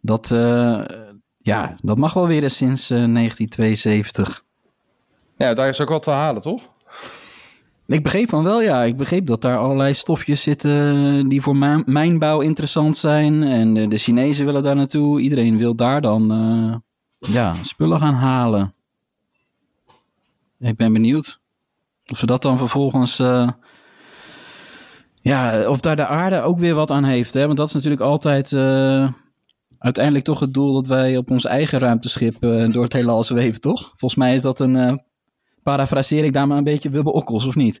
[0.00, 0.84] Dat, eh,
[1.38, 4.44] ja, dat mag wel weer eens sinds eh, 1972.
[5.36, 6.62] Ja, daar is ook wat te halen, toch?
[7.90, 8.82] Ik begreep van wel, ja.
[8.82, 13.42] Ik begreep dat daar allerlei stofjes zitten die voor mijn- mijnbouw interessant zijn.
[13.42, 15.20] En de, Chinezen willen daar naartoe.
[15.20, 16.74] Iedereen wil daar dan eh,
[17.32, 18.72] ja, spullen gaan halen.
[20.58, 21.40] Ik ben benieuwd
[22.12, 23.18] of ze dat dan vervolgens...
[23.18, 23.48] eh,
[25.22, 27.34] ja, of daar de aarde ook weer wat aan heeft.
[27.34, 27.46] Hè?
[27.46, 28.52] Want dat is natuurlijk altijd...
[28.52, 29.08] eh,
[29.78, 33.60] uiteindelijk toch het doel dat wij op ons eigen ruimteschip eh, door het heelal zweven,
[33.60, 33.80] toch?
[33.96, 35.02] Volgens mij is dat een...
[35.62, 37.80] parafraseer ik daar maar een beetje Wubbe Okkels, of niet?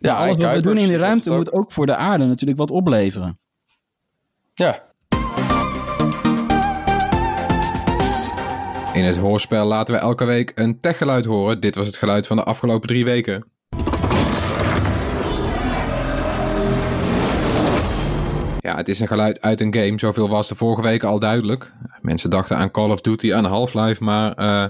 [0.00, 2.70] Ja, alles wat we doen in de ruimte moet ook voor de aarde natuurlijk wat
[2.70, 3.38] opleveren.
[4.54, 4.90] Ja,
[8.92, 11.60] In het hoorspel laten we elke week een techgeluid horen.
[11.60, 13.44] Dit was het geluid van de afgelopen drie weken.
[18.60, 19.98] Ja, het is een geluid uit een game.
[19.98, 21.72] Zoveel was de vorige weken al duidelijk.
[22.00, 24.68] Mensen dachten aan Call of Duty, aan Half-Life, maar eh,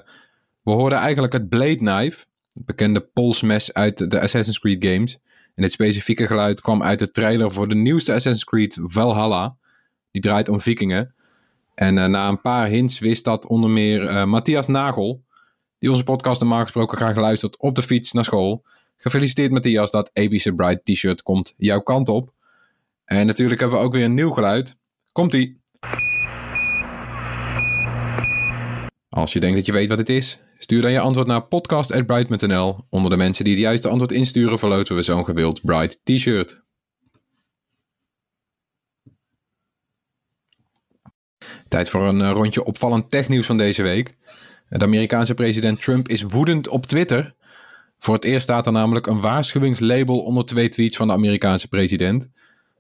[0.71, 2.25] we hoorden eigenlijk het Blade Knife.
[2.53, 5.19] Het bekende polsmes uit de Assassin's Creed games.
[5.55, 9.57] En dit specifieke geluid kwam uit de trailer voor de nieuwste Assassin's Creed Valhalla.
[10.11, 11.15] Die draait om vikingen.
[11.75, 15.25] En eh, na een paar hints wist dat onder meer eh, Matthias Nagel,
[15.79, 18.65] die onze podcast normaal gesproken graag luistert op de fiets naar school.
[18.97, 22.33] Gefeliciteerd Matthias, dat ABC Bright t-shirt komt jouw kant op.
[23.05, 24.77] En natuurlijk hebben we ook weer een nieuw geluid.
[25.13, 25.61] Komt-ie.
[29.09, 32.79] Als je denkt dat je weet wat het is, Stuur dan je antwoord naar podcast.bright.nl.
[32.91, 36.63] Onder de mensen die het juiste antwoord insturen verloten we zo'n gewild Bright t-shirt.
[41.69, 44.17] Tijd voor een eh, rondje opvallend technieuws van deze week.
[44.69, 47.35] De Amerikaanse president Trump is woedend op Twitter.
[47.99, 52.31] Voor het eerst staat er namelijk een waarschuwingslabel onder twee tweets van de Amerikaanse president.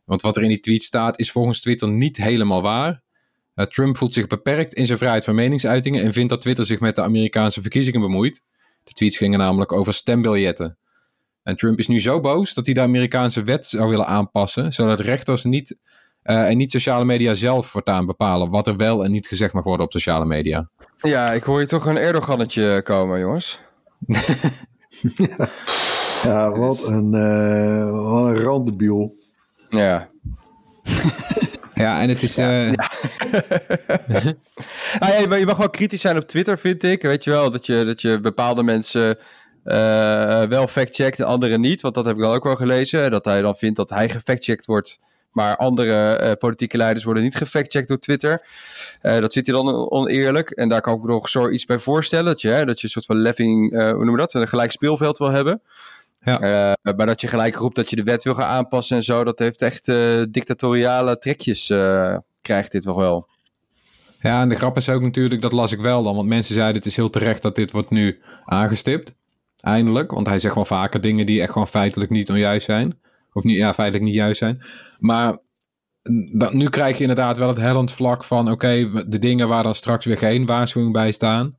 [0.05, 3.03] Want wat er in die tweet staat is volgens Twitter niet helemaal waar.
[3.55, 6.81] Uh, Trump voelt zich beperkt in zijn vrijheid van meningsuitingen en vindt dat Twitter zich
[6.81, 8.43] met de Amerikaanse verkiezingen bemoeit.
[8.85, 10.79] De tweets gingen namelijk over stembiljetten.
[11.43, 15.01] En Trump is nu zo boos dat hij de Amerikaanse wet zou willen aanpassen, zodat
[15.01, 15.77] rechters niet,
[16.25, 19.65] uh, en niet sociale media zelf voortaan bepalen wat er wel en niet gezegd mag
[19.65, 20.71] worden op sociale media.
[20.99, 23.61] Ja, ik hoor je toch een Erdogannetje komen, jongens.
[26.23, 29.15] Ja, wat een, uh, wat een randebiel.
[29.69, 30.11] Ja.
[31.81, 32.39] Ja, en het is.
[32.39, 32.45] Uh...
[35.01, 37.03] nou ja, je, mag, je mag wel kritisch zijn op Twitter, vind ik.
[37.03, 39.19] Weet je wel, dat je, dat je bepaalde mensen
[39.65, 41.81] uh, wel fact-checkt en anderen niet.
[41.81, 43.11] Want dat heb ik dan ook wel gelezen.
[43.11, 45.01] Dat hij dan vindt dat hij gefact-checkt wordt.
[45.31, 48.47] Maar andere uh, politieke leiders worden niet gefact-checkt door Twitter.
[49.01, 50.51] dat vindt hij dan oneerlijk.
[50.51, 52.25] En daar kan ik me nog zo iets bij voorstellen.
[52.25, 54.35] Dat je, hè, dat je een soort van leffing, hoe noem je dat?
[54.35, 55.63] Een gelijk speelveld wil hebben.
[56.21, 56.43] Ja.
[56.43, 59.25] Uh, maar dat je gelijk roept dat je de wet wil gaan aanpassen en zo,
[59.25, 63.29] dat heeft echt uh, dictatoriale trekjes, uh, krijgt dit toch wel.
[64.21, 66.77] Ja, en de grap is ook natuurlijk, dat las ik wel dan, want mensen zeiden
[66.77, 69.15] het is heel terecht dat dit wordt nu aangestipt.
[69.61, 72.99] Eindelijk, want hij zegt wel vaker dingen die echt gewoon feitelijk niet onjuist zijn.
[73.33, 74.65] Of niet, ja, feitelijk niet juist zijn.
[74.99, 75.39] Maar
[76.33, 79.63] dat, nu krijg je inderdaad wel het hellend vlak van, oké, okay, de dingen waar
[79.63, 81.59] dan straks weer geen waarschuwing bij staan,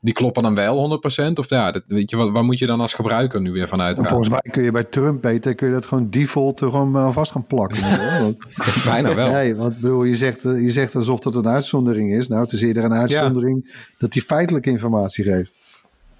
[0.00, 1.32] die kloppen dan wel 100%?
[1.34, 3.98] Of ja, dat, weet je, wat, waar moet je dan als gebruiker nu weer vanuit
[3.98, 4.08] gaan?
[4.08, 7.12] Volgens mij kun je bij Trump beter, kun je dat gewoon default er gewoon uh,
[7.12, 7.78] vast gaan plakken.
[8.84, 9.30] Bijna wel.
[9.30, 12.28] Nee, want bedoel, je, zegt, je zegt alsof het een uitzondering is.
[12.28, 13.72] Nou, het is eerder een uitzondering ja.
[13.98, 15.52] dat hij feitelijke informatie geeft.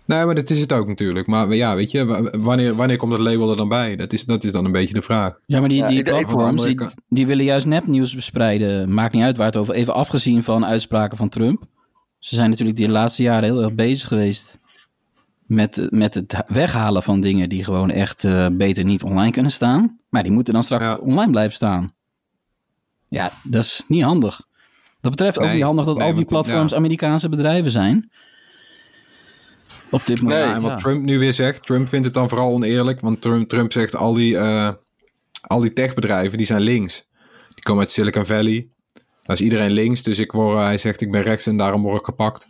[0.04, 1.26] Nee, maar dat is het ook natuurlijk.
[1.26, 3.96] Maar ja, weet je, wanneer, wanneer komt het label er dan bij?
[3.96, 5.38] Dat is, dat is dan een beetje de vraag.
[5.46, 8.94] Ja, maar die, die ja, platforms, die, die willen juist nepnieuws bespreiden.
[8.94, 9.74] Maakt niet uit waar het over...
[9.74, 11.66] Even afgezien van uitspraken van Trump
[12.18, 14.58] ze zijn natuurlijk die laatste jaren heel erg bezig geweest
[15.46, 19.98] met, met het weghalen van dingen die gewoon echt uh, beter niet online kunnen staan.
[20.08, 20.96] Maar die moeten dan straks ja.
[20.96, 21.92] online blijven staan.
[23.08, 24.46] Ja, dat is niet handig.
[25.00, 26.76] Dat betreft nee, ook niet handig dat nee, al die platforms ja.
[26.76, 28.10] Amerikaanse bedrijven zijn.
[29.90, 30.44] Op dit moment.
[30.44, 33.00] Nee, en wat Trump nu weer zegt, Trump vindt het dan vooral oneerlijk.
[33.00, 34.70] Want Trump, Trump zegt al die, uh,
[35.40, 37.06] al die techbedrijven die zijn links.
[37.54, 38.68] Die komen uit Silicon Valley.
[39.36, 42.04] Is iedereen links, dus ik word, hij zegt ik ben rechts en daarom word ik
[42.04, 42.48] gepakt.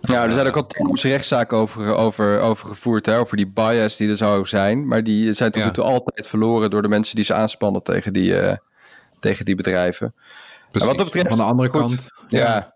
[0.00, 3.96] Ja, er zijn ook al talloze rechtszaken over, over, over gevoerd, hè, over die bias
[3.96, 4.86] die er zou zijn.
[4.86, 8.12] Maar die zijn tot nu toe altijd verloren door de mensen die ze aanspannen tegen
[8.12, 8.52] die, uh,
[9.20, 10.14] tegen die bedrijven.
[10.70, 10.88] Precies.
[10.88, 12.06] wat dat betreft, Van de andere goed, kant.
[12.28, 12.38] Ja.
[12.38, 12.74] ja.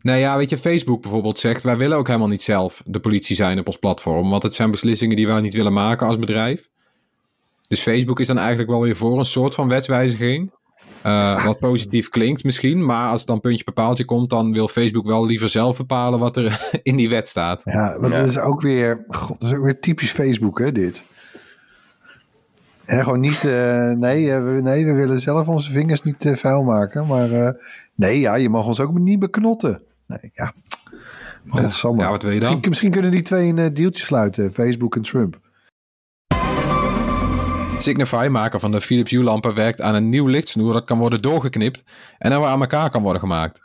[0.00, 3.36] Nou ja, weet je, Facebook bijvoorbeeld zegt, wij willen ook helemaal niet zelf de politie
[3.36, 4.30] zijn op ons platform.
[4.30, 6.68] Want het zijn beslissingen die wij niet willen maken als bedrijf.
[7.68, 10.52] Dus Facebook is dan eigenlijk wel weer voor een soort van wetswijziging.
[11.06, 15.06] Uh, wat positief klinkt misschien, maar als het dan puntje bepaaltje komt, dan wil Facebook
[15.06, 17.62] wel liever zelf bepalen wat er in die wet staat.
[17.64, 18.20] Ja, want ja.
[18.20, 21.04] dat is ook weer, god, dat is ook weer typisch Facebook, hè, dit.
[22.84, 26.36] En gewoon niet, uh, nee, uh, we, nee, we willen zelf onze vingers niet uh,
[26.36, 27.56] vuil maken, maar
[27.94, 29.82] nee, ja, je mag ons ook niet beknotten.
[30.06, 30.54] Nee, ja.
[31.96, 32.48] Ja, wat wil je dan?
[32.48, 35.40] Misschien, misschien kunnen die twee een deeltje sluiten, Facebook en Trump.
[37.84, 41.84] Signify, maker van de Philips Hue-lampen, werkt aan een nieuw lichtsnoer dat kan worden doorgeknipt
[42.18, 43.62] en dan weer aan elkaar kan worden gemaakt.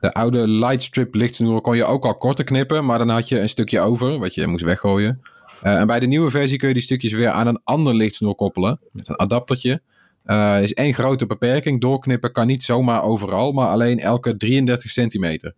[0.00, 3.48] De oude lightstrip lichtsnoeren kon je ook al korter knippen, maar dan had je een
[3.48, 5.20] stukje over, wat je moest weggooien.
[5.62, 8.34] Uh, en bij de nieuwe versie kun je die stukjes weer aan een ander lichtsnoer
[8.34, 9.82] koppelen, met een adaptertje.
[10.24, 15.54] Er is één grote beperking, doorknippen kan niet zomaar overal, maar alleen elke 33 centimeter.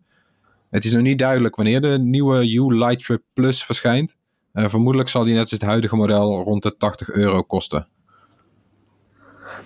[0.70, 4.16] Het is nog niet duidelijk wanneer de nieuwe Hue Lightstrip Plus verschijnt.
[4.52, 7.92] Uh, vermoedelijk zal die net als het huidige model rond de 80 euro kosten.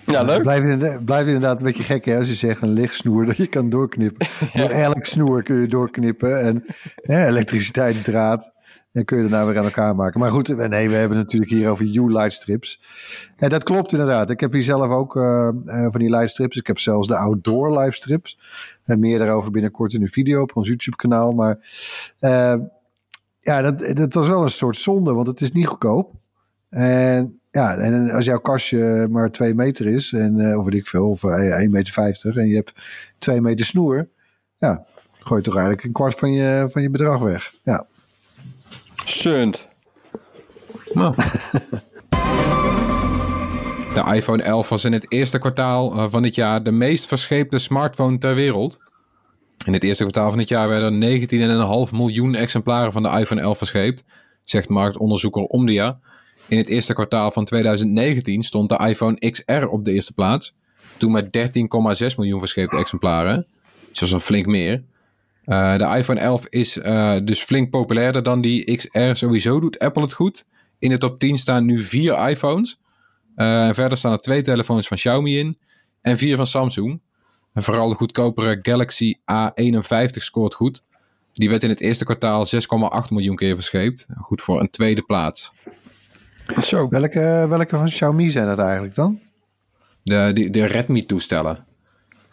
[0.05, 0.41] Ja, leuk.
[0.41, 3.47] Blijft inderdaad, blijft inderdaad een beetje gek hè, als je zegt een lichtsnoer dat je
[3.47, 4.27] kan doorknippen.
[4.53, 4.69] ja.
[4.69, 8.51] Elk snoer kun je doorknippen en hè, elektriciteitsdraad.
[8.91, 10.19] En kun je daarna weer aan elkaar maken.
[10.19, 12.81] Maar goed, nee, we hebben het natuurlijk hier over U-lightstrips.
[13.37, 14.29] En dat klopt inderdaad.
[14.29, 16.57] Ik heb hier zelf ook uh, van die lightstrips.
[16.57, 18.39] Ik heb zelfs de outdoor lightstrips.
[18.83, 21.31] En meer daarover binnenkort in een video op ons YouTube kanaal.
[21.31, 21.57] Maar
[22.19, 22.55] uh,
[23.41, 26.13] ja, dat, dat was wel een soort zonde, want het is niet goedkoop.
[26.69, 30.87] En ja, en als jouw kastje maar twee meter is, en, uh, of weet ik
[30.87, 32.73] veel, of 1,50 meter 50, en je hebt
[33.19, 34.09] twee meter snoer,
[34.57, 34.85] ja,
[35.19, 37.53] gooi je toch eigenlijk een kwart van je, van je bedrag weg.
[37.63, 37.85] Ja.
[39.05, 39.67] Sunt.
[40.93, 41.15] Nou.
[43.93, 48.17] De iPhone 11 was in het eerste kwartaal van dit jaar de meest verscheepte smartphone
[48.17, 48.79] ter wereld.
[49.65, 53.41] In het eerste kwartaal van het jaar werden er 19,5 miljoen exemplaren van de iPhone
[53.41, 54.03] 11 verscheept,
[54.43, 55.99] zegt marktonderzoeker Omdia.
[56.49, 60.55] In het eerste kwartaal van 2019 stond de iPhone XR op de eerste plaats.
[60.97, 63.45] Toen met 13,6 miljoen verscheepte exemplaren.
[63.89, 64.83] Dus dat is een flink meer.
[65.45, 69.13] Uh, de iPhone 11 is uh, dus flink populairder dan die XR.
[69.13, 70.45] Sowieso doet Apple het goed.
[70.79, 72.79] In de top 10 staan nu vier iPhones.
[73.35, 75.57] En verder staan er twee telefoons van Xiaomi in.
[76.01, 77.01] En vier van Samsung.
[77.53, 80.83] En vooral de goedkopere Galaxy A51 scoort goed.
[81.33, 82.51] Die werd in het eerste kwartaal 6,8
[83.09, 84.07] miljoen keer verscheept.
[84.17, 85.51] Goed voor een tweede plaats.
[86.61, 86.87] Zo.
[86.89, 89.19] Welke, welke van Xiaomi zijn dat eigenlijk dan?
[90.03, 91.65] De, de, de Redmi-toestellen.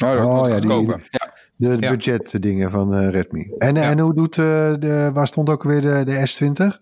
[0.05, 0.87] Oh, Oh, ja, die-.
[0.87, 1.35] Ja.
[1.59, 1.91] De Ja.
[1.91, 3.53] budget dingen van eh, Redmi.
[3.59, 3.83] En, Ja.
[3.91, 4.45] en hoe doet eh,
[4.79, 6.81] de, waar stond ook weer de, de S20?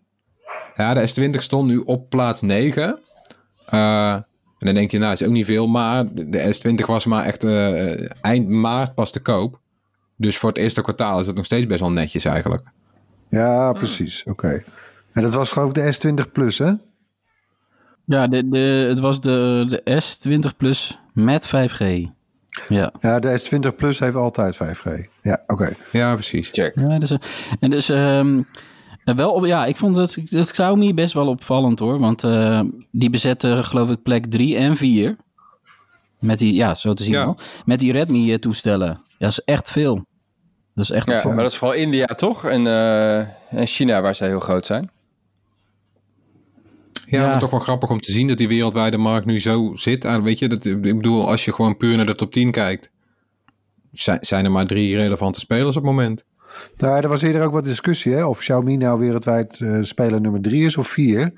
[0.74, 2.98] Ja, de S20 stond nu op plaats 9.
[3.66, 4.24] Eh, en
[4.58, 5.66] dan denk je, nou, is ook niet veel.
[5.66, 9.60] Maar de- de S20 was maar echt eh, eind maart pas te koop.
[10.16, 12.62] Dus voor het eerste kwartaal is het nog steeds best wel netjes eigenlijk.
[13.28, 14.24] Ja, precies.
[14.24, 14.62] Oké.
[15.12, 15.94] En dat was geloof ik de
[16.26, 16.72] S20 Plus, hè?
[18.06, 21.84] Ja, de, de, het was de, de S20 Plus met 5G.
[22.68, 22.92] Ja.
[23.00, 23.40] Ja, de
[23.70, 24.90] S20 Plus heeft altijd 5G.
[25.22, 25.72] Ja, oké.
[25.92, 26.48] Ja, precies.
[26.52, 26.74] Check.
[26.80, 27.18] Ja, dus, eh,
[27.60, 28.42] en dus ehm,
[29.04, 31.98] eh, wel, op, ja, ik vond het, dat Xiaomi best wel opvallend hoor.
[31.98, 35.16] Want eh, die bezetten geloof ik plek 3 en 4.
[36.20, 37.24] Met die, ja, zo te zien Ja.
[37.24, 37.36] wel.
[37.64, 38.88] Met die Redmi toestellen.
[38.88, 40.04] Ja, dat is echt veel.
[40.74, 42.44] Dat is echt Ja, maar dat is vooral India toch?
[42.44, 43.18] En, eh,
[43.58, 44.90] en China waar zij heel groot zijn.
[47.14, 47.28] Ja, Ja.
[47.30, 50.04] maar toch wel grappig om te zien dat die wereldwijde markt nu zo zit.
[50.04, 52.90] Ah, weet je, dat, ik bedoel, als je gewoon puur naar de top 10 kijkt,
[53.92, 56.24] zijn, zijn er maar drie relevante spelers op het moment.
[56.76, 58.24] Nou, er was eerder ook wat discussie, hè?
[58.24, 61.32] Of Xiaomi nou wereldwijd eh, speler nummer 3 is of 4.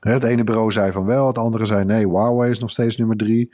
[0.00, 3.16] Het ene bureau zei van wel, het andere zei nee, Huawei is nog steeds nummer
[3.16, 3.50] 3.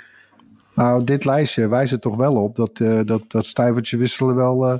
[0.74, 4.66] Nou, dit lijstje wijst er toch wel op dat eh, dat, dat stuivertje wisselen wel
[4.66, 4.78] eh,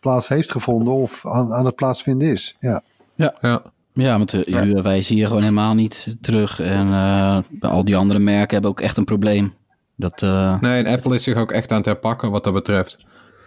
[0.00, 2.56] plaats heeft gevonden of aan, aan het plaatsvinden is.
[2.58, 2.82] Ja.
[3.14, 3.62] Ja, Ja,
[3.94, 4.82] want uh, Ja.
[4.82, 6.60] wij zien hier gewoon helemaal niet terug.
[6.60, 9.54] En eh, al die andere merken hebben ook echt een probleem.
[9.96, 12.98] Dat, eh, nee, en Apple is zich ook echt aan het herpakken wat dat betreft.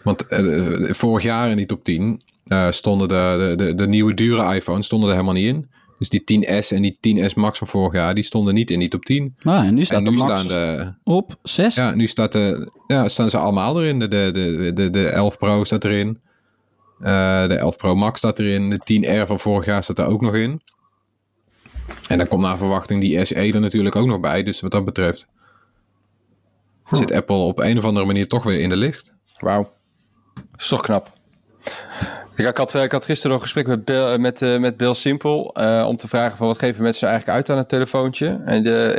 [0.04, 3.88] Want eh, eh, vorig jaar in die top 10 eh, stonden de, de, de, de
[3.88, 5.70] nieuwe dure iPhones stonden er helemaal niet in.
[6.00, 8.90] Dus die 10S en die 10S Max van vorig jaar, die stonden niet in die
[8.90, 9.36] top 10.
[9.42, 11.76] nou, en nu staat En nu de Max staan de, op 6.
[11.76, 14.00] Ja, nu staat de, ja, staan ze allemaal erin.
[14.00, 16.20] De, de, de, de, de 11 Pro staat erin.
[17.00, 18.70] Eh, de 11 Pro Max staat erin.
[18.70, 20.62] De 10R van vorig jaar staat er ook nog in.
[22.08, 24.44] En dan komt naar verwachting die SE er natuurlijk ook nog bij.
[24.44, 25.28] Dus wat dat betreft
[26.96, 29.14] zit Apple op een of andere manier toch weer in de licht.
[29.38, 29.74] Wauw.
[30.58, 31.16] Is toch knap.
[32.36, 34.78] Ja, ik, had, eh, ik had gisteren nog een gesprek met Bill, eh, met, met
[34.78, 34.96] Bill
[35.54, 38.42] eh, om te vragen van wat geven mensen nou eigenlijk uit aan het telefoontje.
[38.46, 38.92] En, de,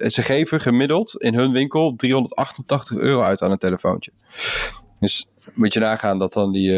[0.00, 4.12] en ze geven gemiddeld in hun winkel 388 euro uit aan een telefoontje.
[5.00, 6.72] Dus moet je nagaan dat dan die,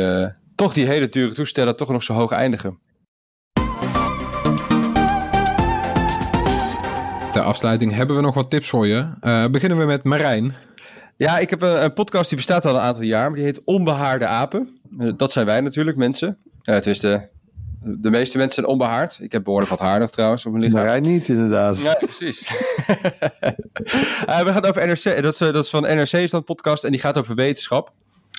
[0.62, 2.78] toch die hele dure toestellen toch nog zo hoog eindigen.
[7.32, 9.08] Ter afsluiting hebben we nog wat tips voor je.
[9.20, 10.54] Eh, beginnen we met Marijn.
[11.16, 13.64] Ja, ik heb een, een podcast die bestaat al een aantal jaar, maar die heet
[13.64, 14.80] Onbehaarde Apen.
[14.98, 16.38] Eh, dat zijn wij natuurlijk, mensen.
[16.62, 17.28] Uh, het is de,
[17.80, 19.18] de meeste mensen zijn onbehaard.
[19.20, 20.80] Ik heb behoorlijk wat haar nog trouwens op mijn lichaam.
[20.80, 21.80] Maar jij niet, inderdaad.
[21.80, 22.50] Ja, precies.
[22.50, 25.22] uh, we gaan over NRC.
[25.22, 27.92] Dat is, dat is van NRC is dat podcast en die gaat over wetenschap.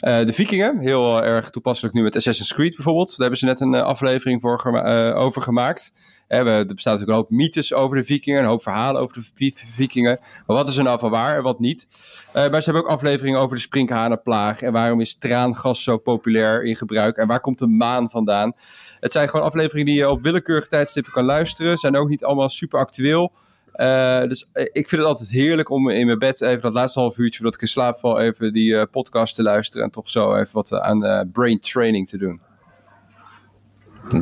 [0.03, 3.07] Uh, de Vikingen, heel uh, erg toepasselijk nu met Assassin's Creed bijvoorbeeld.
[3.09, 4.73] Daar hebben ze net een uh, aflevering voor
[5.15, 5.93] over gemaakt.
[6.27, 10.19] er bestaat natuurlijk een hoop mythes over de Vikingen, een hoop verhalen over de Vikingen.
[10.21, 11.87] Maar wat is er nou van waar en wat niet?
[12.33, 16.75] maar ze hebben ook afleveringen over de sprinkhanenplaag en waarom is traangas zo populair in
[16.75, 18.53] gebruik en waar komt de maan vandaan?
[18.99, 21.77] Het zijn gewoon afleveringen die je op willekeurige tijdstippen kan luisteren.
[21.77, 23.33] Zijn ook niet allemaal super actueel.
[23.75, 27.17] Uh, dus ik vind het altijd heerlijk om in mijn bed even dat laatste half
[27.17, 30.35] uurtje voordat ik in slaap val even die uh, podcast te luisteren en toch zo
[30.35, 32.41] even wat aan uh, brain training te doen.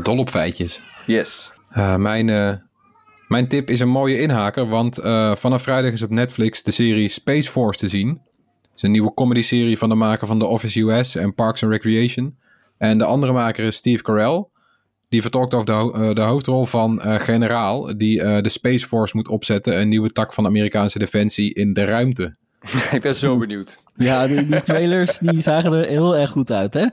[0.04, 0.82] Dol op feitjes.
[1.06, 1.54] Yes.
[1.98, 2.26] Mijn,
[3.28, 4.96] mijn tip is een mooie inhaker, want
[5.40, 8.08] vanaf vrijdag is op Netflix de serie Space Force te zien.
[8.62, 11.72] Het is een nieuwe comedy-serie van de maker van The Office US en Parks and
[11.72, 12.38] Recreation.
[12.78, 14.46] En de andere maker is Steve Carell.
[15.12, 18.88] Die vertolkt over de, ho uh, de hoofdrol van uh, generaal die uh, de Space
[18.88, 19.80] Force moet opzetten.
[19.80, 22.36] Een nieuwe tak van de Amerikaanse defensie in de ruimte.
[22.92, 23.82] Ik ben zo benieuwd.
[23.96, 26.86] Ja, die, die trailers die zagen er heel erg goed uit, hè?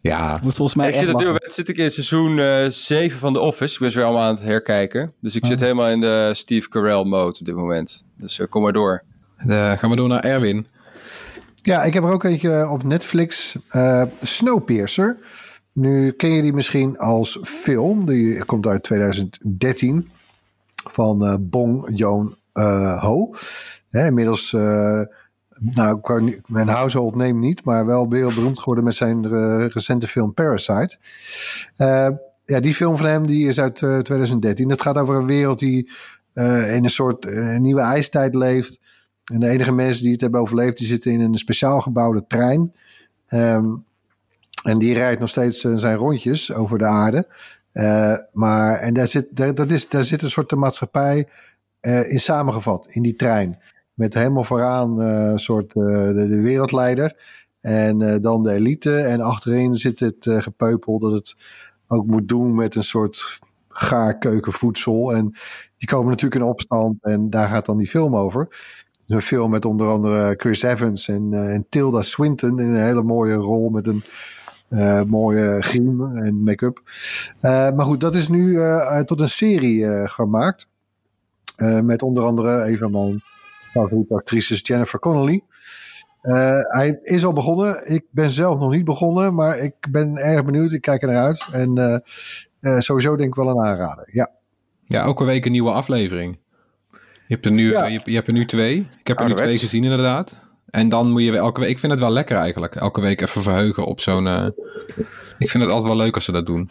[0.00, 0.40] Ja.
[0.42, 2.40] Moet volgens mij ik zit, nu, zit ik in seizoen
[2.72, 3.74] 7 van The Office.
[3.74, 5.12] Ik ben weer allemaal aan het herkijken.
[5.20, 5.48] Dus ik Oh.
[5.48, 8.04] zit helemaal in de Steve Carell mode op dit moment.
[8.18, 9.02] Dus kom maar door.
[9.42, 10.66] De, gaan we door naar Erwin.
[11.62, 13.56] Ja, ik heb er ook eentje op Netflix.
[14.22, 15.16] Snowpiercer.
[15.74, 18.06] Nu ken je die misschien als film.
[18.06, 20.10] Die komt uit 2013
[20.74, 23.34] van uh, Bong Joon-ho.
[23.90, 25.00] Uh, inmiddels uh,
[25.58, 30.98] nou, mijn household name niet, maar wel wereldberoemd geworden met zijn eh, recente film Parasite.
[31.76, 32.08] Eh,
[32.44, 34.70] ja, die film van hem die is uit eh, 2013.
[34.70, 35.90] Het gaat over een wereld die
[36.32, 38.80] eh, in een soort eh, nieuwe ijstijd leeft.
[39.24, 42.74] En de enige mensen die het hebben overleefd, die zitten in een speciaal gebouwde trein.
[43.26, 43.74] Ehm,
[44.64, 47.26] en die rijdt nog steeds eh, zijn rondjes over de aarde.
[47.72, 51.28] Eh, maar, en daar zit, daar, dat is, daar zit een soort de maatschappij
[51.80, 53.58] eh, in samengevat, in die trein.
[53.94, 57.16] Met helemaal vooraan een soort de, de wereldleider.
[57.60, 58.96] En dan de elite.
[58.96, 61.36] En achterin zit het gepeupel dat het
[61.88, 63.38] ook moet doen met een soort
[63.68, 65.14] gaarkeukenvoedsel.
[65.14, 65.34] En
[65.76, 66.96] die komen natuurlijk in opstand.
[67.02, 68.48] En daar gaat dan die film over.
[69.06, 73.34] Een film met onder andere Chris Evans en, en Tilda Swinton in een hele mooie
[73.34, 74.02] rol met een
[75.06, 76.80] mooie griem en make-up.
[77.40, 80.66] Eh, maar goed, dat is nu eh, tot een serie eh, gemaakt.
[81.56, 83.22] Eh, met onder andere een van mijn
[83.72, 85.42] favoriete actrices Jennifer Connelly.
[86.20, 87.92] Eh, hij is al begonnen.
[87.92, 90.72] Ik ben zelf nog niet begonnen, maar ik ben erg benieuwd.
[90.72, 91.46] Ik kijk er naar uit.
[91.52, 91.94] En eh,
[92.60, 94.08] eh, sowieso denk ik wel een aanrader.
[94.12, 94.30] Ja.
[94.84, 96.38] Ja, elke week een nieuwe aflevering.
[97.26, 97.84] Je hebt er nu, Ja.
[97.84, 98.88] je, hebt, je hebt er nu twee.
[99.00, 100.38] Ik heb er nu twee gezien inderdaad.
[100.74, 101.70] En dan moet je elke week...
[101.70, 102.74] Ik vind het wel lekker eigenlijk.
[102.74, 104.26] Elke week even verheugen op zo'n...
[104.26, 104.46] eh,
[105.38, 106.70] ik vind het altijd wel leuk als ze dat doen.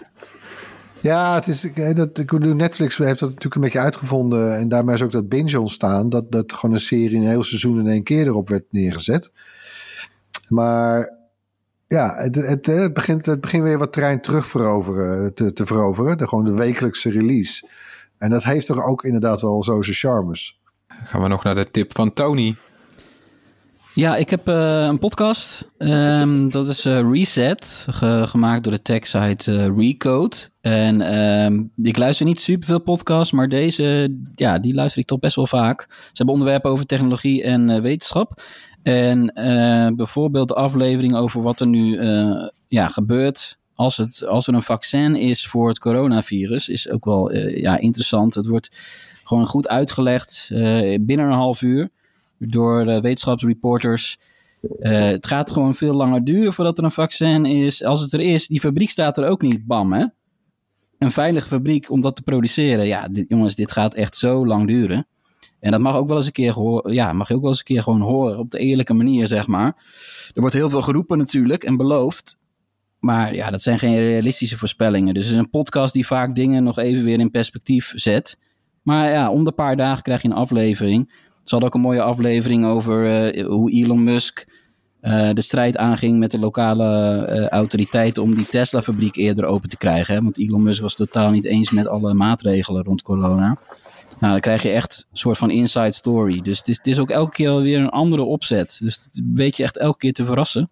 [1.00, 4.58] Ja, het is, eh, dat, Netflix heeft dat natuurlijk een beetje uitgevonden.
[4.58, 6.10] En daarmee is ook dat binge ontstaan.
[6.10, 9.32] Dat, dat gewoon een serie een heel seizoen in één keer erop werd neergezet.
[10.50, 11.18] Maar
[11.88, 16.18] ja, het, het, het, begint, het begint weer wat terrein terug veroveren, te, te veroveren.
[16.18, 17.68] De, gewoon de wekelijkse release.
[18.18, 20.60] En dat heeft toch ook inderdaad wel zo zijn charmes.
[20.88, 22.56] Gaan we nog naar de tip van Tony.
[23.96, 25.72] Ja, ik heb eh, een podcast.
[25.78, 30.36] Ehm, dat is eh, Reset, ge- gemaakt door de techsite eh Recode.
[30.62, 35.36] En ehm, ik luister niet superveel podcasts, maar deze, ja, die luister ik toch best
[35.36, 35.86] wel vaak.
[35.90, 38.42] Ze hebben onderwerpen over technologie en wetenschap.
[38.84, 39.32] En
[39.96, 42.02] bijvoorbeeld de aflevering over wat er nu
[42.68, 47.36] ja, gebeurt als, het, als er een vaccin is voor het coronavirus, is ook wel
[47.36, 48.36] ja, interessant.
[48.36, 48.70] Het wordt
[49.24, 50.48] gewoon goed uitgelegd
[51.02, 51.90] binnen een half uur
[52.48, 54.18] door de wetenschapsreporters.
[54.80, 57.84] Eh, het gaat gewoon veel langer duren voordat er een vaccin is.
[57.84, 60.06] Als het er is, die fabriek staat er ook niet, bam hè.
[60.98, 62.86] Een veilige fabriek om dat te produceren.
[62.86, 65.08] Ja, jongens, dit gaat echt zo lang duren.
[65.60, 66.56] En dat mag ook wel eens een keer
[66.92, 69.48] ja, mag je ook wel eens een keer gewoon horen op de eerlijke manier, zeg
[69.48, 69.76] maar.
[70.34, 72.38] Er wordt heel veel geroepen natuurlijk en beloofd.
[73.00, 75.14] Maar ja, dat zijn geen realistische voorspellingen.
[75.14, 78.38] Dus het is een podcast die vaak dingen nog even weer in perspectief zet.
[78.82, 81.14] Maar ja, om de paar dagen krijg je een aflevering.
[81.44, 84.46] Ze hadden ook een mooie aflevering over eh, hoe Elon Musk
[85.00, 89.78] eh, de strijd aanging met de lokale eh, autoriteiten om die Tesla-fabriek eerder open te
[89.78, 90.14] krijgen.
[90.14, 90.22] Hè?
[90.22, 93.58] Want Elon Musk was totaal niet eens met alle maatregelen rond corona.
[94.20, 96.42] Nou, dan krijg je echt een soort van inside story.
[96.42, 98.80] Dus het is, het is ook elke keer weer een andere opzet.
[98.82, 100.70] Dus het weet je echt elke keer te verrassen.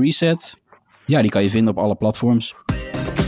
[0.00, 0.56] Reset,
[1.06, 2.54] ja, die kan je vinden op alle platforms.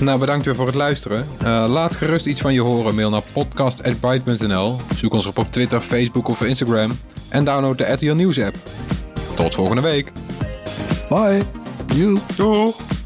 [0.01, 1.27] Nou, bedankt weer voor het luisteren.
[1.39, 2.95] Eh, laat gerust iets van je horen.
[2.95, 4.77] Mail naar podcast.byte.nl.
[4.95, 6.99] Zoek ons op op Twitter, Facebook of Instagram.
[7.29, 8.57] En download de RTL Nieuws app.
[9.35, 10.13] Tot volgende week.
[11.09, 11.43] Bye!
[11.95, 12.19] Joe.
[12.37, 13.04] Doeg!